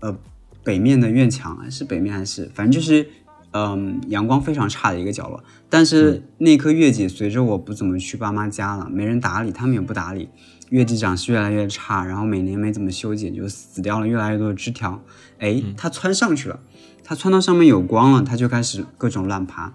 [0.00, 0.16] 呃
[0.64, 3.06] 北面的院墙，是北面还是反正就是
[3.50, 5.44] 嗯，阳光非常差的一个角落。
[5.68, 10.30] 但是那棵月季随着我不怎么去爸妈家了，没人打理，他们也不打理，
[10.72, 15.02] 月季长势越来越差，然后每年没怎么修剪，就死掉了越来越多的枝条。
[15.38, 16.60] 哎，它窜上去了，
[17.04, 19.74] 它窜到上面有光了，它就开始各种乱爬。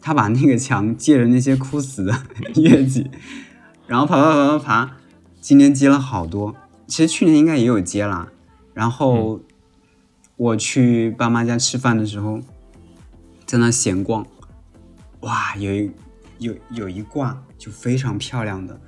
[0.00, 2.22] 它把那个墙借着那些枯死的
[2.62, 3.10] 月季，
[3.88, 4.96] 然后爬爬爬爬爬，
[5.40, 6.54] 今年结了好多。
[6.86, 8.28] 其实去年应该也有结啦。
[8.72, 9.40] 然后
[10.36, 12.40] 我去爸妈家吃饭的时候。
[13.44, 14.26] 在那闲逛，
[15.20, 15.92] 哇，有一
[16.38, 18.80] 有有一挂就非常漂亮的，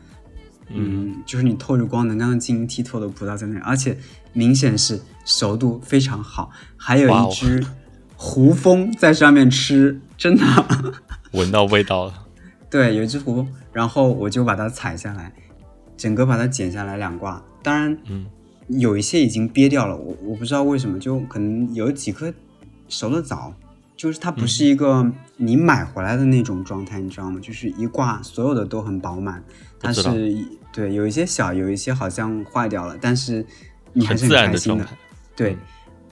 [0.71, 3.97] 嗯，就是你透着光能看到晶莹剔透的葡萄在那，而且
[4.33, 7.65] 明显是熟度非常好，还有一只
[8.17, 10.45] 胡蜂在上面吃，真的，
[11.33, 12.27] 闻到味道了。
[12.71, 15.33] 对，有一只胡蜂，然后我就把它采下来，
[15.97, 18.27] 整个把它剪下来两挂，当然，嗯，
[18.69, 22.33] 有一些已经憋掉了，我我不知道为什么，就可能有几颗
[22.89, 23.55] 熟的早。
[23.97, 27.41] 就是它不是一个你买回来的那种状态，你知道吗？
[27.43, 29.43] 就是一挂所有的都很饱满，
[29.81, 30.03] 它是
[30.73, 33.45] 对有一些小，有一些好像坏掉了，但是
[33.93, 34.87] 你还是很开心的。
[35.37, 35.57] 对，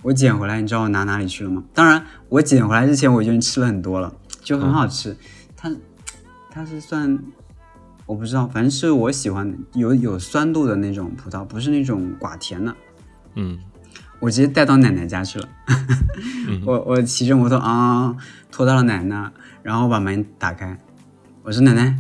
[0.03, 1.65] 我捡回来，你知道我拿哪里去了吗？
[1.75, 5.17] 当然，我捡回来之前我已经吃了很多了，就很好吃。
[5.57, 5.71] 它
[6.51, 7.19] 它是算
[8.07, 12.75] 我不知道，反正是我喜欢的，有有酸度的那种葡萄，不是那种寡甜的。
[13.35, 13.59] 嗯。
[14.19, 15.47] 我直接带到奶奶家去了，
[16.65, 18.17] 我我骑着摩托啊，
[18.51, 19.31] 拖到了奶奶，
[19.63, 20.79] 然后把门打开，
[21.43, 21.95] 我说奶奶，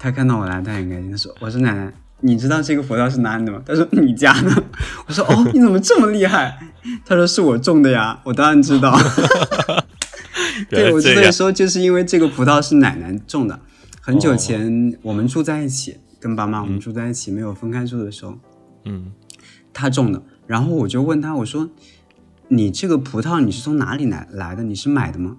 [0.00, 3.62] 他看到我来，他很开心，他说我说奶奶，你知道这个葡萄是哪里的吗？
[3.66, 4.64] 他说你家的，
[5.06, 6.58] 我说哦， 你怎么这么厉害？
[7.04, 8.98] 他说是我种的呀，我当然知道，
[10.70, 13.60] 对我所以说就是因为这个葡萄是奶奶种的，
[14.00, 18.38] 很久前我们住在一起，跟爸妈我们住在一起没有分开住的时候，
[18.86, 19.12] 嗯，
[19.74, 20.22] 他种的。
[20.46, 21.70] 然后我就问他，我说
[22.48, 24.64] ：“你这个葡萄你是从哪里来来的？
[24.64, 25.36] 你是买的吗？”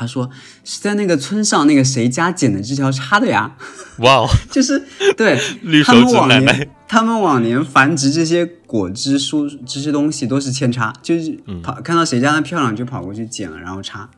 [0.00, 0.30] 他说
[0.64, 3.54] ：“是在那个村上那个谁家捡的枝条插的呀。”
[4.00, 4.82] 哇哦， 就是
[5.14, 5.38] 对，
[5.84, 14.08] 他们往年他们往年繁殖这些果汁蔬这些东西都是扦插，就是跑看到谁家的漂亮就跑过去捡了，然后插，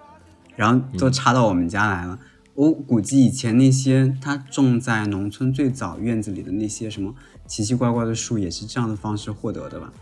[0.55, 2.17] 然后都插到我们家来了。
[2.55, 7.13] 我估计以前那些他种在农村最早院子里的那些什么。
[7.45, 9.93] 奇奇怪怪的树也是这样的方式获得的吧？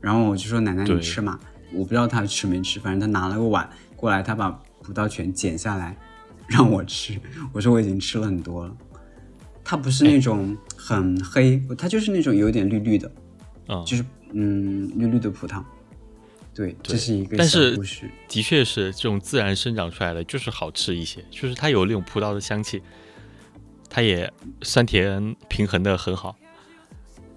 [0.00, 1.38] 然后我就说：“奶奶，你吃嘛。”
[1.70, 5.94] 我不知道他吃没吃，反正他拿了个碗过来，他把葡萄全剪下来
[6.46, 7.20] 让我吃。
[7.52, 8.74] 我说我已经吃了很多了。
[9.62, 13.12] 它不是那种很黑，它就是那种有点绿绿的，
[13.68, 15.62] 嗯就是嗯绿绿的葡萄。
[16.54, 17.78] 对，这是一个但是
[18.26, 22.80] 的确是这种自然生长出来的，就是好吃一些，就是它有那种葡萄的香气，
[23.90, 26.34] 它也酸甜平衡的很好。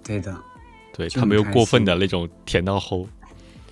[0.02, 0.34] 对的，
[0.94, 3.06] 对它没有过分的那种甜到齁，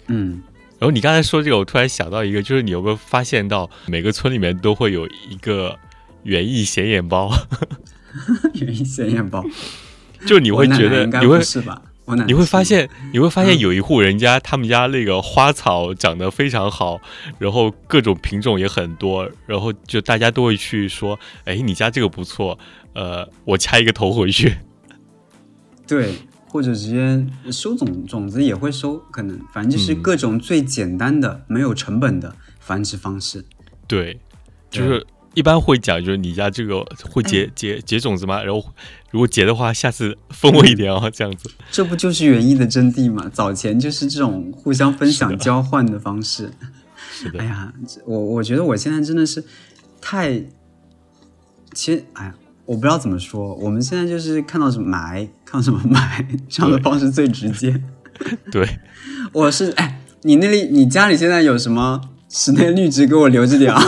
[0.09, 0.43] 嗯。
[0.81, 5.79] 然后你刚才说这个，我突然想到一个，就是你有没有发现到每个村里面都会有一个
[6.23, 7.31] 园艺显眼包？
[8.55, 9.45] 园艺显眼包，
[10.27, 11.83] 就你会觉得你会是吧？
[12.27, 17.01] 你会发现你会发现有一户人家，他们家那个花草长得非常好，
[17.39, 22.59] 然后各种品种也很多，然后就大家都会去说，哎，你家这个不错，
[22.95, 24.57] 呃，我掐一个头回去。
[25.87, 26.15] 对，
[26.51, 33.45] 或者直接收种种子也会收，可能反正就是各种最简单的、没有成本的繁殖方式。
[33.87, 34.19] 对，
[34.69, 38.43] 就是一般会讲，就是你家这个会结结结种子吗？
[38.43, 38.75] 然后
[39.13, 41.49] 如果结的话，下次分我一点哦，这样子。
[41.71, 43.31] 这不就是园艺的真谛吗？
[43.33, 46.53] 早前就是这种互相分享、交换的方式。
[47.13, 47.39] 是的。
[47.43, 47.73] 哎呀，
[48.05, 49.45] 我我觉得我现在真的是
[50.01, 50.43] 太，
[51.73, 52.35] 其实哎呀。
[52.71, 57.83] 我不知道怎么说，我们现在就是看到什么买，看到什么买，这样的方式最直接。
[58.53, 58.79] 对，
[59.33, 63.83] 我是哎，你那里你家里现在有什么室内绿植给我留着点啊？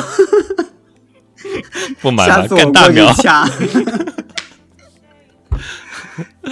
[2.02, 3.46] 不买了，下次我过去掐。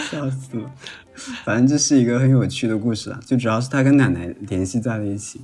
[0.08, 0.70] 笑死了，
[1.44, 5.40] 反正这是一个很有趣的故事啊，就主要是他跟奶奶联系在了一起。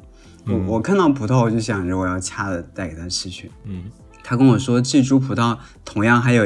[0.46, 3.50] 我我看到葡萄，我就想着我要掐了带给他吃去。
[3.64, 3.90] 嗯。
[4.28, 6.44] 他跟我说，这株葡萄同样还有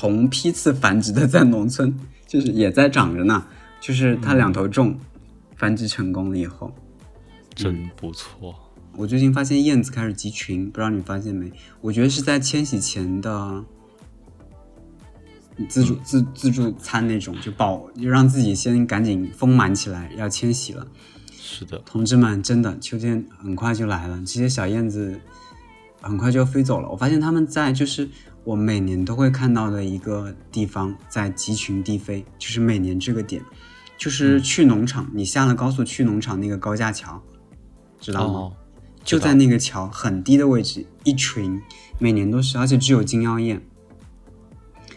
[0.00, 1.92] 同批次繁殖的在农村，
[2.24, 3.44] 就是也在长着呢。
[3.80, 4.96] 就是它两头种，
[5.56, 6.72] 繁殖成功了以后，
[7.52, 8.54] 真不错。
[8.96, 11.50] 我最近发现燕子开始集群，不知道你发现没？
[11.80, 13.64] 我觉得是在迁徙前的
[15.68, 20.86] 自助自自助餐那种，就保就让自己先赶紧丰满起来，要迁徙了。
[21.32, 25.20] 是的，同志们，真的秋天很快就来了，这些小燕子。
[26.00, 26.88] 很快就要飞走了。
[26.88, 28.08] 我发现他们在就是
[28.48, 33.42] 我每年都会看到的一个地方在集群低飞，就是每年这个点，
[33.98, 35.06] 就是去农场。
[35.12, 37.22] 你下了高速去农场那个高架桥，
[38.00, 38.52] 知道吗？
[39.04, 41.60] 就在那个桥很低的位置，一群，
[41.98, 43.60] 每年都是，而且只有金腰燕。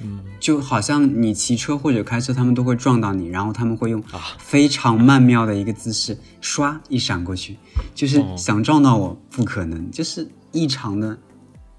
[0.01, 7.57] 嗯，就好像你骑车或者开车，他们都会撞到你，然后他们会用啊非常曼妙的一个姿势，唰一闪过去，
[7.93, 11.19] 就是哦想撞到我不可能，就是异常的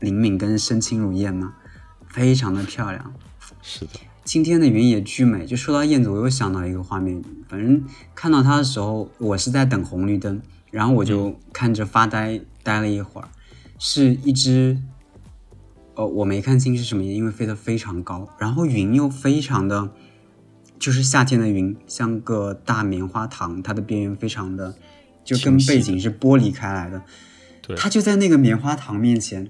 [0.00, 1.54] 灵敏跟身轻如燕嘛，
[2.12, 3.14] 非常的漂亮。
[3.62, 3.92] 是的，
[4.24, 5.46] 今天的云也巨美。
[5.46, 7.82] 就说到燕子，我又想到一个画面，反正
[8.14, 13.28] 看到它的时候，我是在等红绿灯，然后我就看着发呆，呆了一会儿，
[13.78, 14.78] 是一只，
[15.94, 19.90] 呃，我没看清是什么颜，因为飞得非常高，然后云又非常的，
[20.78, 24.74] 就是夏天的云，像个大棉花糖，它的边缘非常的，
[25.24, 27.02] 就跟背景是剥离开来的，
[27.60, 29.48] 对，它就在那个棉花糖面前，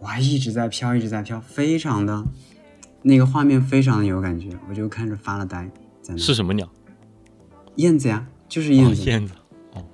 [0.00, 2.24] 我还一直在飘，一直在飘，非常的，
[3.02, 5.70] 那个画面非常的有感觉，我就看着发了呆，
[6.02, 6.70] 在那是什么鸟？
[7.76, 9.34] 燕子呀，就是哦燕子，燕子
[9.74, 9.84] 哦。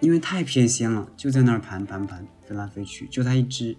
[0.00, 3.76] 因为太偏心了，就在那儿盘盘盘飞来飞去，就它一只，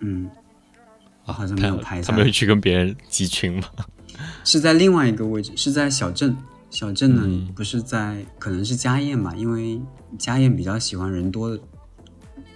[0.00, 0.30] 嗯，
[1.24, 3.64] 啊，好像没有拍下来他没有去跟别人集群吗？
[4.44, 6.36] 是在另外一个位置，是在小镇。
[6.68, 9.80] 小镇呢，嗯不是在，可能是家宴吧，因为
[10.16, 11.60] 家宴比较喜欢人多的、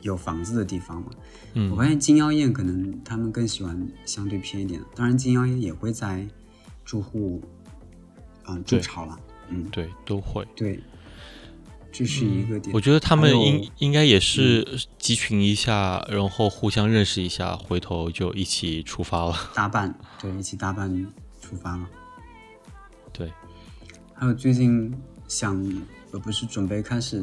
[0.04, 1.10] 有房子的地方嘛。
[1.54, 6.26] 嗯我嗯，发现金腰燕可能他们更喜欢相对偏一点的，当然金腰燕也会在
[6.84, 7.42] 住户
[8.44, 9.18] 啊、筑对巢了。
[9.48, 10.46] 嗯，对，都会。
[10.56, 10.80] 对，
[11.92, 12.74] 这是一个点。
[12.74, 19.34] 我觉得他们应应该也是集群一下，然后互相认识一下，回头就一起出发了。
[19.54, 21.06] 搭伴，对，一起搭伴
[21.40, 21.88] 出发了。
[23.12, 23.32] 对，
[24.12, 24.92] 还有最近
[25.28, 25.56] 想，
[26.10, 27.22] 我不是准备开始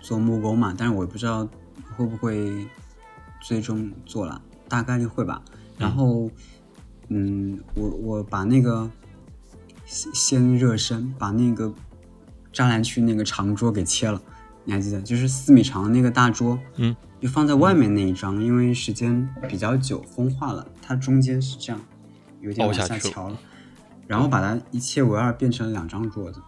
[0.00, 1.48] 做木工嘛，但是我也不知道
[1.96, 2.66] 会不会
[3.40, 5.42] 最终做了，大概率会吧。
[5.78, 6.30] 然后，
[7.08, 8.90] 嗯，我我把那个
[9.84, 11.72] 先先热身，把那个
[12.52, 14.20] 栅栏区那个长桌给切了，
[14.64, 15.00] 你还记得？
[15.02, 21.80] 就是四米长的那个大桌，嗯，就放在外面那一张，因为时间比较久，风化了，它中间是这样，
[22.40, 23.38] 有点往下去了下翘了。
[24.06, 26.38] 然后把它一切为二，变成了两张桌子，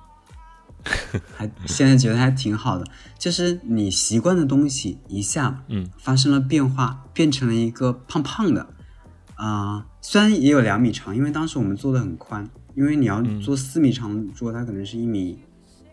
[1.34, 2.84] 还现在觉得还挺好的。
[3.18, 8.68] 就是你习惯的东西一下，嗯，发生了变化，变成了一个胖胖的，
[9.34, 15.38] 啊、虽然也有两米长，因为当时我们做的很宽，因为你要做四米长的桌，它可能是一米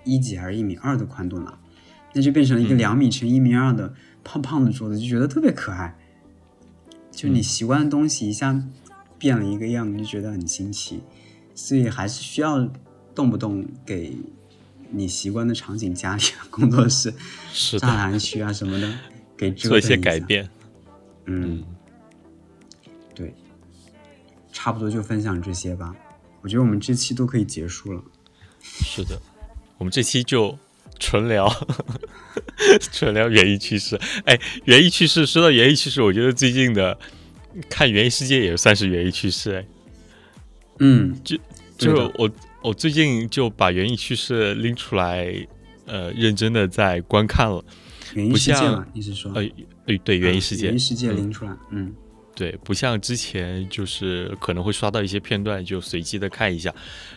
[0.04, 1.54] 一几还是一米二的宽度呢，
[2.14, 5.98] 那就变成了一个两米乘一米二的胖胖的桌子，就觉得特别可爱。
[7.12, 8.62] 就你习惯的东西一下
[9.18, 11.02] 变了一个样，你就觉得很新奇，
[11.54, 12.68] 所以还是需要
[13.16, 14.18] 动不动给
[14.96, 17.12] 你习惯的场景家里、工作室、
[17.52, 18.94] 是栅的，栏区啊什么的
[19.36, 19.98] 给折做一些。
[19.98, 20.48] 改变。
[21.26, 21.64] 嗯，
[23.16, 23.34] 对，
[24.52, 25.96] 差不多就分享这些吧。
[26.42, 28.04] 我觉得我们这期都可以结束了。
[28.62, 29.20] 是的，
[29.78, 30.58] 我们这期就
[31.00, 31.50] 纯聊，
[32.92, 34.00] 纯聊园艺趋势。
[34.26, 37.00] 哎，园艺趋势，说到园艺趋势，我觉得最近的
[37.70, 39.56] 看园艺世界也算是园艺趋势。
[39.56, 39.66] 哎，
[40.80, 41.38] 嗯，就
[41.78, 42.30] 对的我
[42.64, 45.36] 我最近就把园艺趋势拎出来，
[45.86, 47.64] 呃，认真的在观看了。
[48.14, 49.32] 园艺不像世界嘛，你是说？
[49.34, 49.44] 呃，
[49.88, 51.94] 呃对，园艺世界园艺，世界嗯拎出来，嗯
[52.34, 56.74] 对，不像之前就是可能会刷到一些片段，就随机的看一下，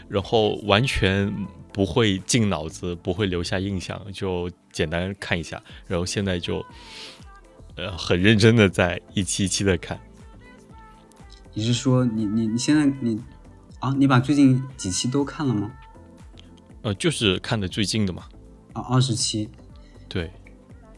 [0.09, 1.33] 然后完全
[1.73, 5.63] 不会进脑子，不会留下印象，就简单看一下。
[5.87, 6.65] 然后现在就
[7.77, 9.99] 呃很认真的在一期一期的看。
[11.55, 13.19] 你是说你你你现在你
[13.87, 15.71] 啊，你把最近几期都看了吗？
[16.83, 18.25] 呃，就是看的最近的嘛。
[18.73, 19.49] 啊，二十期，
[20.09, 20.33] 对，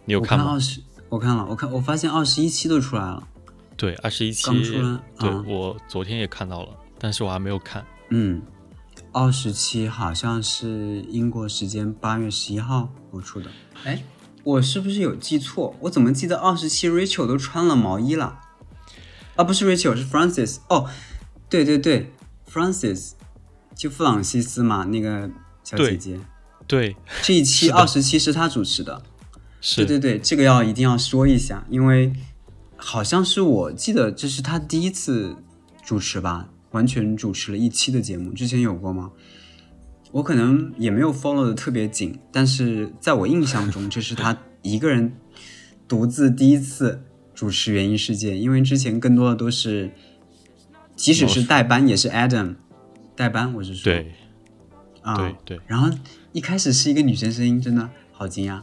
[0.06, 0.52] 你有我看吗？
[0.52, 3.28] 二十，我看了，我看我发现二十一期都出来了。
[3.76, 7.84] 对，二十一期刚出来，对、啊我昨天也看到了，但是我还没有看。
[8.08, 8.40] 嗯，
[9.12, 13.50] 二十期好像是英国时间八月十一号播出的。
[13.84, 14.02] 哎，
[14.44, 15.76] 我是不是有记错？
[15.80, 18.40] 我怎么记得二十期 Rachel 都穿了毛衣了？
[19.36, 20.60] 啊，不是 Rachel，是 Francis。
[20.70, 20.88] 哦，
[21.50, 22.12] 对对对
[22.50, 23.12] ，Francis，
[23.74, 25.30] 就弗朗西斯嘛，那个
[25.62, 26.20] 小姐姐。
[26.66, 29.02] 对，这一期二十期是她主持的。
[29.60, 32.12] 是对对对，这个要一定要说一下，因为
[32.76, 35.36] 好像是我记得这是她第一次
[35.82, 39.10] 主持吧，完全主持了一期的节目，之前有过吗？
[40.12, 45.12] 我可能也没有 follow 的特别紧，但是在我印象中，这是她一个人
[45.88, 47.02] 独自第一次
[47.34, 49.90] 主持原因世界，因为之前更多的都是，
[50.98, 52.56] 即使是代班也是 Adam
[53.14, 54.12] 代班，我是说，对
[55.00, 55.88] 啊，对对，然后
[56.32, 58.60] 一开始是一个女生声音，真的好惊讶，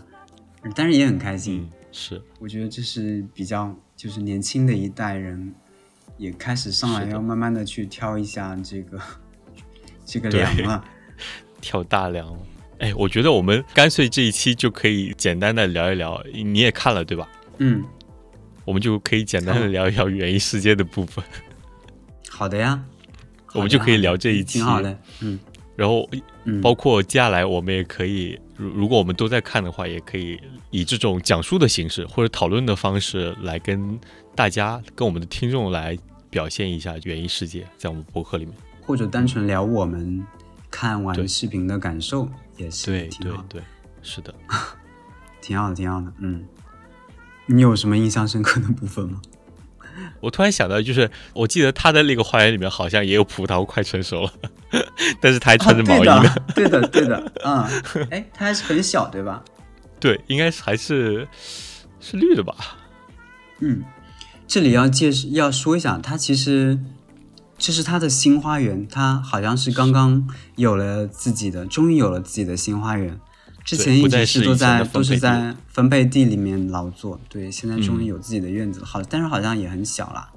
[0.76, 1.62] 但是也很开心。
[1.62, 5.56] 嗯，是我觉得这是比较就是年轻的一代人
[6.18, 9.00] 也开始上来要慢慢的去挑一下这个
[10.06, 10.84] 这个梁了。
[11.62, 12.40] 挑大梁了。
[12.80, 17.26] 哎，我觉得我们干脆这一期就可以简单的聊一聊，你也看了对吧？
[17.60, 17.82] 嗯，
[18.66, 21.24] 我们就可以简单的聊一聊园艺世界的部分。
[22.36, 22.84] 好的呀，
[23.54, 25.00] 我们就可以聊这一期，挺好的。
[25.22, 25.40] 嗯，
[25.74, 26.06] 然后
[26.44, 30.38] 嗯，包括接下来我们也可以，如如果我们都在看的话，也可以
[30.70, 33.98] 以这种讲述的形式或者讨论的方式来跟
[34.36, 35.98] 大家、跟我们的听众来
[36.30, 40.22] 表现一下园艺世界，在我们博客里面，或者单纯聊我们
[40.70, 43.64] 看完对视频的感受也是对挺好的，对对，
[44.02, 44.36] 是的。
[45.40, 46.12] 挺好的，挺好的。
[46.20, 46.44] 嗯，
[47.46, 49.22] 你有什么印象深刻的部分吗？
[50.20, 54.32] 我突然想到，就是我记得他的那个花园里面好像也有葡萄快成熟了，
[55.22, 56.14] 但是他还穿着毛衣呢。
[56.14, 57.68] 啊、对的，对的， 嗯，
[58.10, 59.44] 哎，它还是很小，对吧？
[60.00, 61.28] 对，应该是还是
[62.00, 62.56] 是绿的吧？
[63.60, 63.84] 嗯，
[64.48, 66.78] 这里要介绍要说一下，它其实
[67.58, 70.28] 这是它的新花园，它好像是刚刚
[70.58, 73.20] 有了自己的，终于有了自己的新花园。
[73.66, 78.86] 之前一直是都在都是在分配地里面劳作，对，现在终于有自己的院子了。
[78.86, 80.32] 好，但是好像也很小啦。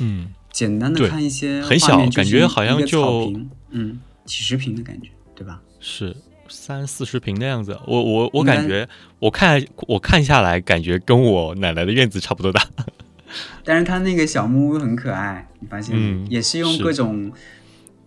[0.00, 3.32] 嗯，简单的看一些很小，感觉好像就
[3.70, 5.62] 嗯几十平的感觉，对吧？
[5.78, 6.16] 是
[6.48, 7.78] 三四十平的样子。
[7.86, 8.88] 我我我感觉
[9.20, 12.66] 我看我看下来，感觉跟我奶奶的院子差不多大。
[13.64, 17.30] 但是它那个小木屋很可爱，你发现嗯，也是用各种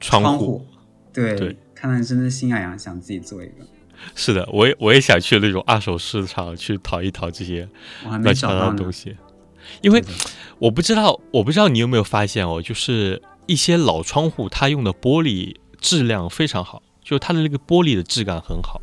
[0.01, 0.67] 窗户，
[1.13, 3.65] 对，看来真的心痒痒，想自己做一个。
[4.15, 7.67] 是的，我也我也想去那种二手市场去淘一淘这些
[8.03, 9.15] 乱七八糟的东西，
[9.81, 10.03] 因为
[10.59, 18.79] 我不知道，我不知道你有没有发现哦，就是一些老窗户它用的玻璃质量非常好，就是它的那个玻璃的质感很好，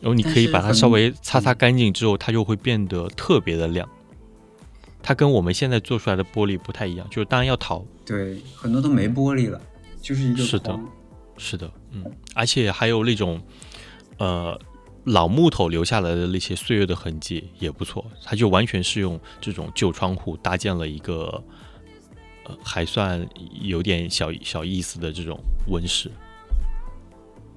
[0.00, 3.88] 然后你可以把它稍微擦擦干净之后，它就会变得特别的亮。
[5.02, 9.60] 它跟我们现在做出来的玻璃不太一样，就是当然要淘，对，很多都没玻璃了，
[10.00, 10.78] 就是一个是的，
[11.36, 13.40] 是的，嗯，而且还有那种。
[14.18, 14.60] 呃，
[15.04, 21.42] 老木头留下来的那些岁月的痕迹也不错，它就完全是用这种旧窗户搭建了一个，
[22.44, 23.26] 呃，还算
[23.62, 25.38] 有点小小意思的这种
[25.68, 26.10] 温室。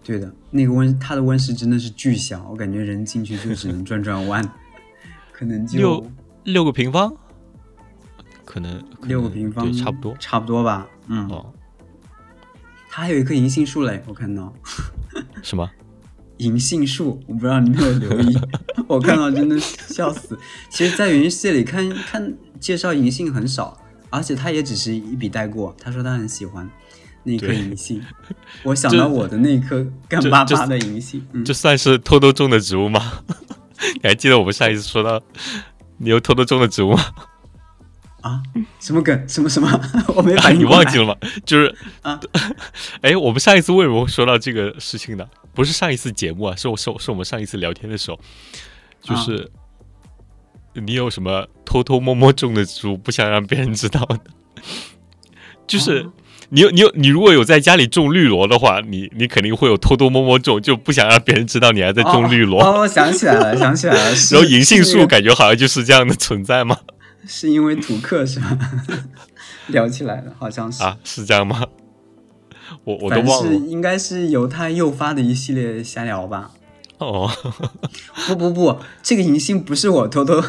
[0.04, 4.44] 对的，那个温，它的温室真的是巨小，我感觉人进去就只能转转弯，
[5.32, 6.12] 可能就六
[6.44, 7.16] 六个平方，
[8.44, 10.88] 可能六个平方，差不多，差不多吧。
[11.08, 11.54] 嗯，哦，
[12.90, 14.52] 它还有一棵银杏树嘞，我看到。
[15.44, 15.70] 什么？
[16.42, 18.36] 银杏树，我不知道你没有留意，
[18.90, 20.38] 我看到真的笑死。
[20.72, 23.78] 其实，在园艺世界里看看介绍银杏很少，
[24.10, 25.76] 而且他也只是一笔带过。
[25.80, 26.68] 他说他很喜欢
[27.24, 28.02] 那颗银杏，
[28.64, 33.20] 我想到我的那颗干巴巴的银杏，嗯、这算是偷偷种的植物吗？
[34.02, 35.22] 你还记得我们上一次说到
[35.98, 37.04] 你有偷偷种的植物吗？
[38.22, 38.42] 啊，
[38.80, 39.28] 什么梗？
[39.28, 39.70] 什么什么？
[40.16, 41.16] 我没反应、啊、你忘记了吗？
[41.46, 42.20] 就是啊，
[43.02, 45.26] 哎，我们上一次为什么会说到这个事情呢？
[45.54, 48.20] 不是上一次节目啊，是我是是我们上一次聊天的时候，
[49.02, 49.46] 就是、啊、
[50.76, 54.20] 你有什么偷偷摸摸种的植物不想让别人知道的？
[55.68, 56.10] 就是、啊、
[56.50, 62.64] 你有你有你如果有在家里种绿萝的话，你你肯定会有偷偷摸摸种，就不想让别人知道你还在种绿萝。
[62.64, 64.16] 哦，我、哦、想起来了，想起来了。
[64.32, 66.78] 然后银杏树感觉好像就是这样的存在吗？
[67.28, 68.58] 是因为图克是吧？
[69.68, 71.66] 聊起来了，好像是啊，是这样吗？
[72.84, 76.52] 我我都忘了，应该是由他诱发的一系列瞎聊吧。
[76.98, 77.30] 哦，
[78.28, 80.42] 不不不，这个银杏不是我偷偷，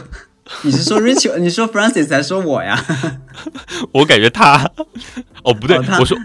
[0.62, 1.38] 你是说 Rachel？
[1.38, 2.78] 你说 Francis 还说我呀？
[3.92, 4.70] 我感觉他，
[5.42, 6.16] 哦不对，哦、我说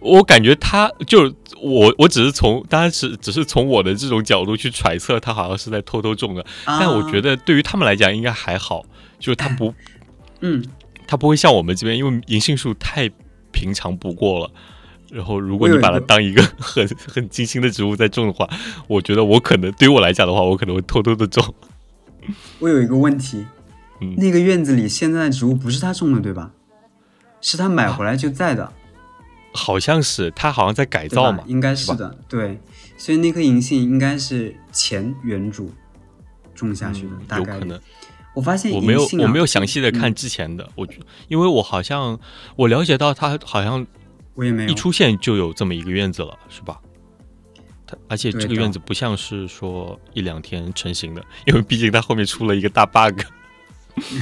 [0.00, 8.84] 我感觉他就我我只是从当然只只是从我的这种角度去揣测，他好像是在偷偷种的，啊、但我觉得对于他们来讲应该还好，
[9.26, 9.74] 就是它不，
[10.38, 10.64] 嗯，
[11.04, 13.10] 它不会像我们这边，因为银杏树太
[13.50, 14.52] 平常不过了。
[15.10, 18.48] 然后，如果你把它当一个 很很精心的植物在种的话，
[18.86, 21.52] 我觉得我可能对于我来讲的话，我可能会偷偷的种。
[22.60, 23.44] 我有一个问题，
[24.00, 26.52] 嗯、那个院子里现在的植物不是他种的对吧？
[27.40, 28.62] 是他买回来就在的。
[28.62, 28.72] 啊、
[29.52, 32.60] 好像是他好像在改造嘛，应该是的，对。
[32.96, 35.72] 所以那棵银杏应该是前原主
[36.54, 37.80] 种下去的，嗯、大概有可能。
[38.36, 40.88] 我发现、啊、我没有我没有详细的看之前的，嗯、我
[41.26, 42.20] 因为我好像
[42.54, 43.84] 我了解到他好像。
[44.38, 46.78] 我也没有一出现就有这么一个院子了，是吧？
[47.86, 53.18] 它而且这个院子不像是说一两天成型的， 因为毕竟它后面出了一个大 bug。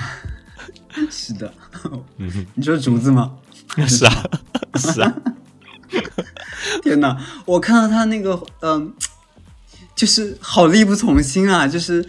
[1.10, 1.52] 是的，
[2.18, 3.36] 嗯，你说竹子吗？
[3.88, 4.30] 是啊，
[4.76, 5.12] 是啊。
[6.84, 7.20] 天哪！
[7.44, 8.94] 我看到他那个，嗯，
[9.96, 11.66] 就是好力不从心啊！
[11.66, 12.06] 就是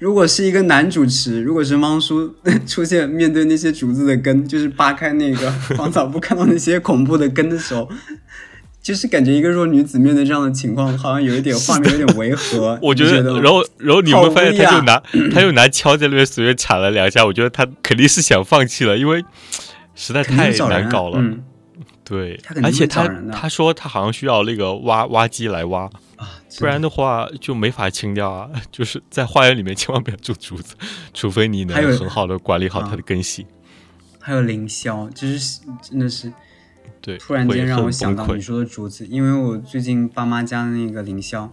[0.00, 2.34] 如果是一个男主持，如果是汪叔
[2.66, 7.86] 出现面对那些竹子的根，就是扒开那个 芳草布看到那些恐怖的根的时候，
[8.82, 12.78] 就是感觉一个弱女子面对这样的情况，好像有一点画面有点违和。
[12.82, 19.22] 我觉得，然后然后你好们发现他就拿他就拿锹在那边随便铲了两下，我觉得他肯定是想放弃了，因为
[19.94, 21.18] 实在太难搞了。
[21.20, 21.42] 嗯
[22.02, 25.88] 对而且他他说他好像需要那个挖挖机来挖，
[26.20, 28.50] 啊，不然的话就没法清掉啊。
[28.70, 30.76] 就是在花园里面千万不要种竹子，
[31.14, 33.46] 除非你能很好的管理好它啊的根系。
[34.20, 36.30] 还有凌霄，就是真的是
[37.00, 38.14] 对，突然间让我想。
[38.14, 41.48] 到你说的竹子，因为我最近爸妈家的那个凌霄，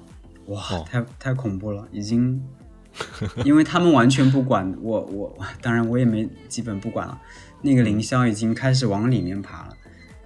[0.47, 2.43] 哇，哦太太恐怖了，已经，
[3.45, 7.17] 因为他们完全不管我，我当然我也没基本不管了，
[7.61, 9.73] 那个凌霄已经开始往里面爬了，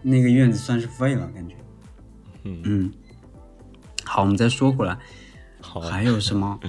[0.02, 1.56] 那个院子算是废了，感觉，
[2.44, 2.92] 嗯，嗯，
[4.14, 4.98] 好，我们再说回来，
[5.62, 6.60] 好啊，还有什么？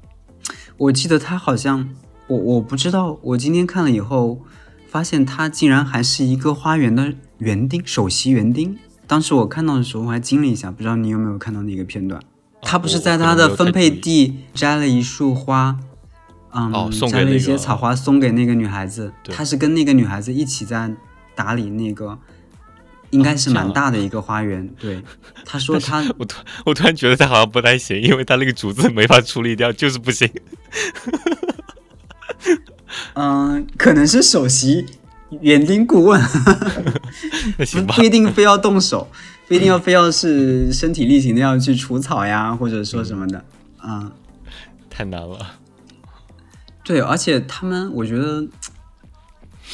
[0.78, 1.90] 我记得他好像，
[2.26, 4.40] 我我不知道，我今天看了以后，
[4.88, 8.78] 发现他竟然还是一个花园的园丁，首席园丁。
[9.06, 12.18] 当时我看到的时候，我还惊了一下，不知道你有没有看到那个片段？
[12.62, 15.78] 他不是在他的分配地摘了一束花，
[16.54, 19.12] 嗯，摘了一些草花送给那个女孩子。
[19.22, 20.90] 对他是跟那个女孩子一起在
[21.34, 22.18] 打理那个，
[23.10, 24.68] 应该是蛮大的一个花园。
[24.78, 25.02] 对，
[25.44, 30.30] 他说他我突我突然觉得他好像不太行，因为他那个竹子没法处理掉，就是不行。
[33.14, 34.86] 嗯，可能是首席
[35.40, 36.20] 园丁顾问，
[37.64, 39.08] 行吧不，一定非要动手，
[39.46, 43.44] 不一定要非要是身体力行的要去除草呀，或者说什么的。
[43.84, 44.10] 嗯，
[44.88, 45.56] 太难了。
[46.82, 48.46] 对，而且他们，我觉得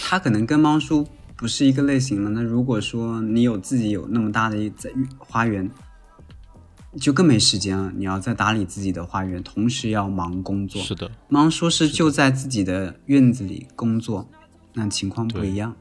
[0.03, 2.31] 他可能跟猫叔不是一个类型了。
[2.31, 5.71] 那如果说你有自己有那么大的一在花园，
[7.01, 7.93] 就更没时间了。
[7.95, 10.83] 你要在打理自己的花园，同时要忙工作。
[10.83, 14.27] 是的，忙说是就在自己的院子里工作，
[14.73, 15.77] 那情况不一样。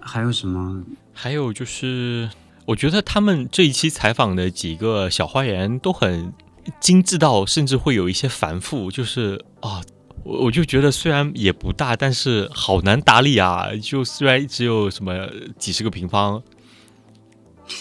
[0.00, 0.82] 还有什么？
[1.12, 2.30] 还有就是，
[2.66, 6.32] 我觉得他们这一期采访的几个小花园都很
[6.80, 9.82] 精致到，甚至会有一些繁复，就是啊。
[10.24, 13.68] 我我就觉得虽然也不大，但是好难打理啊！
[13.80, 16.42] 就虽然只有什么几十个平方，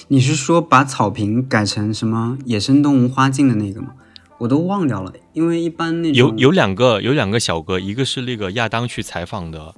[0.10, 3.94] 你是说把草坪改成什么野生动物花径的那个吗？
[4.40, 9.74] 我都忘掉了，因为一般那种有有两个有两个小哥，一个是那个亚当去采访的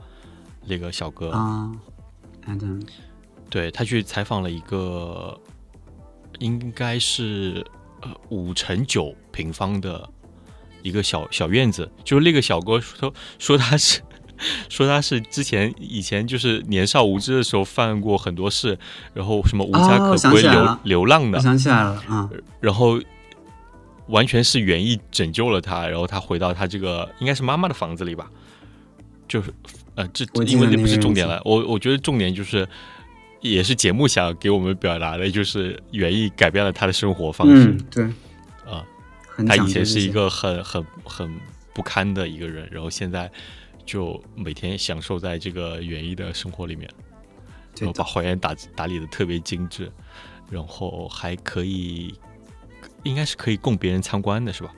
[0.65, 1.71] 那个小哥，啊
[2.47, 2.81] ，Adam，
[3.49, 5.39] 对他去采访了一个，
[6.39, 7.63] 应该是
[8.01, 10.09] 呃五乘九平方的
[10.85, 13.99] 一个小小院子，就是那个小哥说说他是
[14.69, 18.77] 说他是之前以前就是年少无知的时候犯过很多事，
[19.15, 21.39] 然后什么无家可归流、流浪的。
[21.39, 22.29] 我，想起来了啊，
[22.59, 23.01] 然后
[24.09, 28.29] 完全是园艺拯救了他，然后他回到他这个应该是妈妈的房子里吧，
[29.27, 29.51] 就是
[29.95, 32.67] 呃这因为那不是重点了，我我觉得重点就是
[33.41, 37.63] 也是节目想给我们表达的，就是园艺改变了他的生活方式。
[37.69, 38.09] 嗯，对，
[39.47, 41.39] 他以前是一个很很很
[41.73, 43.31] 不堪的一个人，然后现在
[43.85, 46.89] 就每天享受在这个园艺的生活里面，
[47.79, 49.91] 然后把花园打打理的特别精致，
[50.49, 52.13] 然后还可以，
[53.03, 54.73] 应该是可以供别人参观的是吧？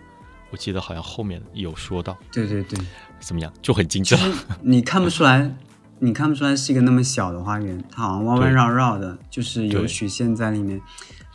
[0.49, 2.80] 我记得好像后面有说到，对对对，
[3.20, 4.22] 怎么样，就很精致了。
[4.62, 5.53] 你看不出来，
[5.99, 10.82] 你看不出来是一个那么小的花园，它好像弯弯绕绕的，就是有曲线在里面，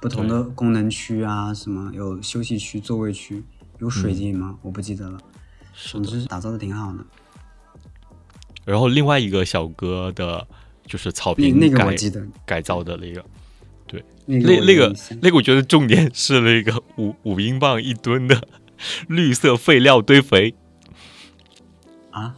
[0.03, 3.41] 不同的功能区啊，什么有休息区、座位区，
[3.79, 4.59] 有水晶吗？
[4.61, 5.17] 我不记得了。
[5.75, 6.99] 总的，之打造的挺好的，
[8.65, 10.45] 然后另外一个小哥的，
[10.87, 13.25] 就是草坪那个改我记得，改造的那个，
[14.27, 18.49] 那个我有那那个那个，我觉得重点是那个五五英镑一吨的
[19.07, 20.57] 绿色废料堆肥，
[22.11, 22.35] 啊，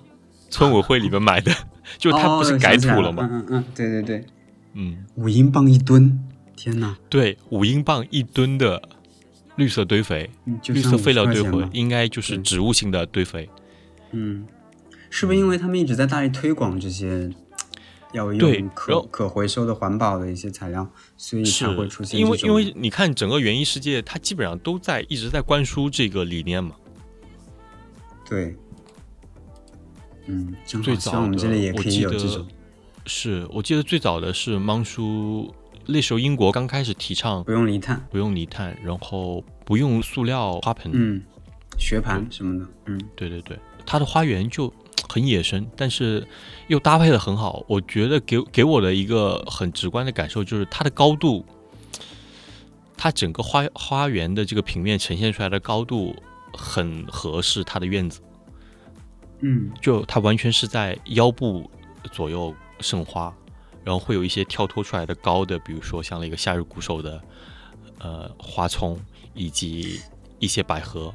[0.50, 1.50] 村委会里面买的，
[1.96, 3.26] 就它哦不是改土了吗？
[3.32, 4.26] 嗯嗯嗯，对对对，
[4.74, 6.22] 嗯，五英镑一吨，
[6.56, 8.80] 天哪，对，五英镑一吨的
[9.56, 10.30] 绿色堆肥，
[10.64, 13.48] 绿色算50块废料堆肥应该就是植物性的堆肥。
[14.12, 14.46] 嗯，
[15.10, 17.30] 是不是因为他们一直在大力推广这些
[18.12, 26.76] 要对用可可回收的环保的一些材料，所以是才会出现因为因为你看整个园艺世界，它基本上都在一直在灌输这个理念嘛。
[28.28, 28.56] 对，
[30.26, 32.46] 嗯，正好最早我们这里也可以的我记得有这种，
[33.06, 35.52] 是我记得最早的是芒叔，
[35.86, 40.90] 那时候英国刚开始提倡不用泥炭，不用泥炭，然后不用塑料花盆。
[40.94, 41.22] 嗯，
[41.78, 44.72] 学盘什么的，嗯，对对对，它的花园就
[45.08, 46.26] 很野生，但是
[46.68, 47.64] 又搭配的很好。
[47.68, 51.44] 我觉得给给我的一个很直观的感受就是它的高度，
[52.96, 56.16] 它整个花花园的这个平面呈现出来的高度
[56.52, 58.20] 很合适它的院子，
[59.40, 61.70] 嗯，就它完全是在腰部
[62.12, 63.34] 左右盛花，
[63.84, 67.20] 然后会有一些跳脱出来的高的，比如说像那个夏日鼓手的
[67.98, 68.98] 呃花丛，
[69.34, 70.00] 以及
[70.38, 71.14] 一些百合。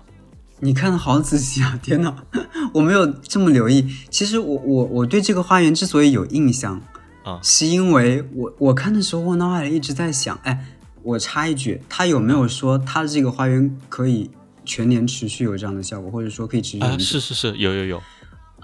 [0.61, 1.79] 你看的好仔细啊！
[1.81, 2.13] 天哪，
[2.75, 3.89] 我没有这么留意。
[4.09, 6.81] 其实我我我对这个花园之所以有印象
[7.23, 10.65] 啊，是因为我我看的时候，我脑海里一直在想，哎，
[11.01, 14.29] 我插一句，他有没有说他的这个花园可以
[14.65, 16.79] 全年持续有这样的效果，或者说可以持续？
[16.81, 18.01] 啊，是是是，有有有。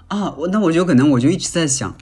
[0.08, 1.96] 啊，我那我就可能我就一直在想，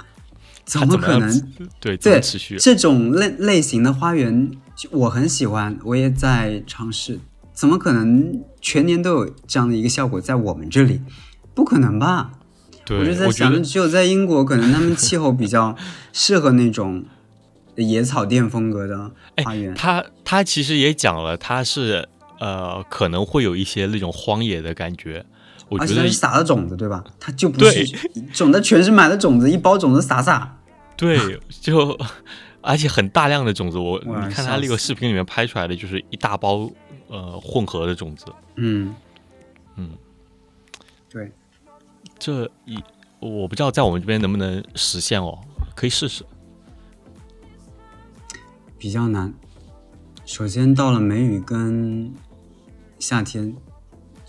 [0.65, 1.53] 怎么可能？
[1.81, 4.51] 对对，持续这种类类型的花园，
[4.91, 7.21] 我很喜欢，我也在尝试。
[7.53, 11.01] 怎么可能全年都有这样的一个效果在我们这里？
[11.55, 12.33] 不可能吧？
[12.85, 15.77] 对，我就在想，只有在英国，可能他们气候比较
[16.13, 17.05] 适合那种
[17.77, 19.13] 野草店风格的
[19.45, 19.73] 花园。
[19.75, 22.09] 他他其实也讲了，他是
[22.41, 25.25] 呃可能会有一些那种荒野的感觉。
[25.69, 27.05] 我觉得是撒的种子，对吧？
[27.19, 27.87] 它就不是
[28.33, 30.59] 种的，全是买的种子，一包种子撒撒。
[30.97, 31.99] 对，就
[32.61, 33.79] 而且很大量的种子。
[33.79, 36.71] 我你看他那个视频里面拍出来的，就是一大包。
[37.07, 38.25] 呃，混合的种子，
[38.57, 38.93] 嗯
[39.77, 39.91] 嗯，
[41.09, 41.31] 对，
[42.19, 42.83] 这一
[43.21, 45.39] 我不知道在我们这边能不能实现哦，
[45.77, 46.25] 可以试试。
[48.79, 49.33] 比较难，
[50.25, 52.13] 首先到了梅雨跟
[52.99, 53.55] 夏天，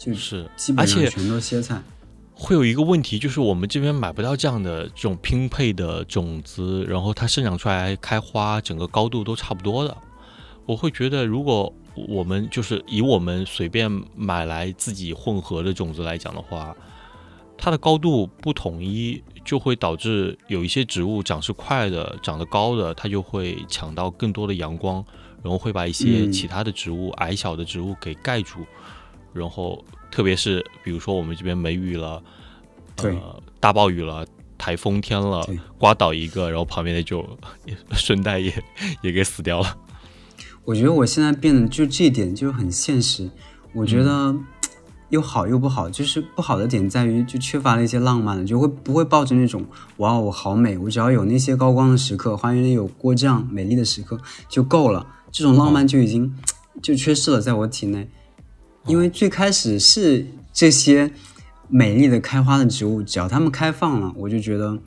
[0.06, 1.82] 就是基本上全都歇菜。
[2.34, 9.98] 会有一个问题，就是我们这边买不到这样的这种拼配的种子，然后它生长出来开花，整个高度都差不多的。
[10.66, 11.74] 我会觉得如果。
[12.10, 16.76] 我们就是以我们随便买来自己混合的种子来讲的话，
[17.58, 25.02] 它的高度不统一，就会导致有一些植物长势快的、长得高的，它就会抢到更多的阳光，
[25.42, 28.66] 然后会把一些其他的植物、矮小的植物给盖住。
[29.36, 32.24] 然后，特别是比如说我们这边梅雨了，
[33.04, 34.26] 呃，大暴雨了，
[34.58, 35.46] 台风天了，
[35.78, 37.24] 刮倒一个，然后旁边的就
[37.92, 38.54] 顺带也
[39.02, 39.78] 也给死掉了。
[40.64, 43.30] 我觉得我现在变得就这一点就很现实，
[43.74, 44.34] 我觉得
[45.10, 49.66] 又好又不好，就是不好的点在于就缺乏了一些浪漫了，就会不会抱着那种
[49.98, 54.18] 哇我好美，我只要有那些高光的时刻，花园里有过这样美丽的时刻
[54.48, 56.34] 就够了，这种浪漫就已经
[56.82, 58.10] 就缺失了在我体内，
[58.88, 61.12] 因为最开始是这些
[61.68, 64.78] 美丽的开花的植物，只要它们开放了，我就觉得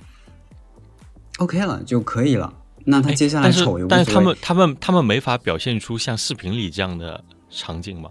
[1.39, 2.55] OK 了就可以了。
[2.85, 8.11] 那它接下来丑，但是他们他们他们没法表现出像视频里这样的场景吗？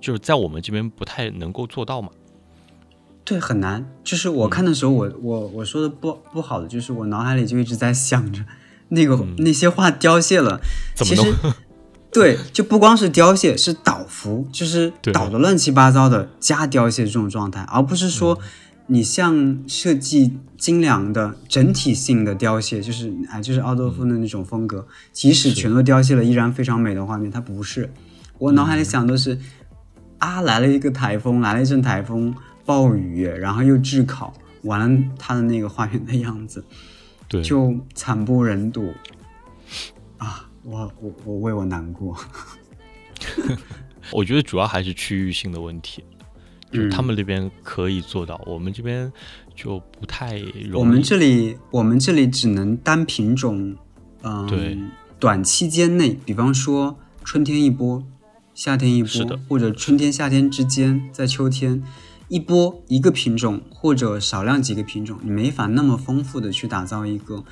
[0.00, 2.08] 就是在我们这边不太能够做到嘛。
[3.24, 3.84] 对，很难。
[4.02, 8.42] 就是我看的时候，我我我说的不不好的，就是我脑海里就一直在想着
[8.88, 10.60] 那个那些画凋谢了。
[10.94, 11.34] 其实
[12.10, 18.38] 对，就不光是凋谢，是倒伏，就是倒的乱七八糟的加凋谢这种状态，而不是说。
[18.90, 27.92] 你像设计精良的整体性的凋谢，就是哎，就是奥多夫的那种风格，即使全都凋谢了，依然非常美的画面，它不是。
[28.38, 29.38] 我脑海里想的是，
[30.16, 32.34] 啊，来了一个台风，来了一阵台风，
[32.64, 34.32] 暴雨，然后又炙烤，
[34.62, 36.64] 完了他的那个画面的样子，
[37.28, 38.94] 对，就惨不忍睹。
[40.76, 42.16] 啊，我我我为我难过。
[44.12, 46.04] 我觉得主要还是区域性的问题。
[46.70, 49.10] 就他们那边可以做到，我们这边
[49.54, 50.72] 就不太容易。
[50.74, 53.74] 我们这里，我们这里只能单品种，
[54.22, 54.78] 嗯，对，
[55.18, 58.04] 短期间内，比方说春天一波，
[58.54, 61.82] 夏天一波，或者春天夏天之间，在秋天
[62.28, 67.44] 一波一个品种，或者少量几个品种，你没法那么丰富的去打造一个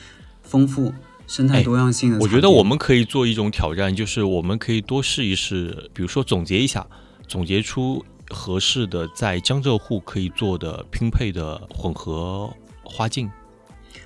[0.43, 0.93] 丰富
[1.27, 2.19] 生态多样性的。
[2.19, 6.87] 我觉得我们可以做一种挑战，就是我们可以多试一试，比如说总结一下，
[7.27, 8.05] 总结出。
[8.29, 12.53] 合适的在江浙沪可以做的拼配的混合
[12.83, 13.31] 花镜，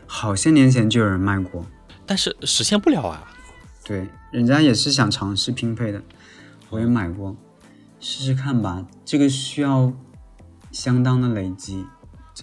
[0.05, 1.65] 好些年前就有人卖过，
[2.05, 3.33] 但是实现不了啊。
[3.83, 6.03] 对，人家也是想尝试拼配的，
[6.69, 7.35] 我也买过，
[7.99, 8.87] 试试看吧。
[9.07, 9.91] 这个需要
[10.71, 11.87] 相当的累积。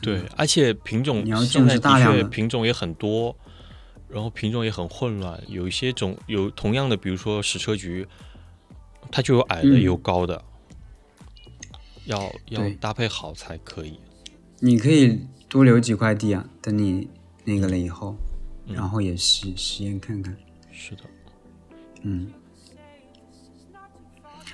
[0.02, 3.38] 对，而且品种你要种植大量的品种也很多，
[4.10, 8.08] 然后品种也很混乱，有一些种有同样的，比如说矢车菊，
[9.12, 10.44] 它就有矮的，有高的。
[12.06, 14.00] 要要搭配好才可以。
[14.60, 17.10] 你可以多留几块地啊，等你
[17.44, 18.16] 那个了以后，
[18.66, 20.38] 然后也实实验看看。
[20.72, 21.02] 是的，
[22.04, 22.32] 嗯，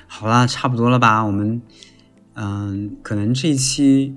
[0.07, 1.23] 好啦，差不多了吧？
[1.23, 1.61] 我们
[2.33, 4.15] 嗯，可能这一期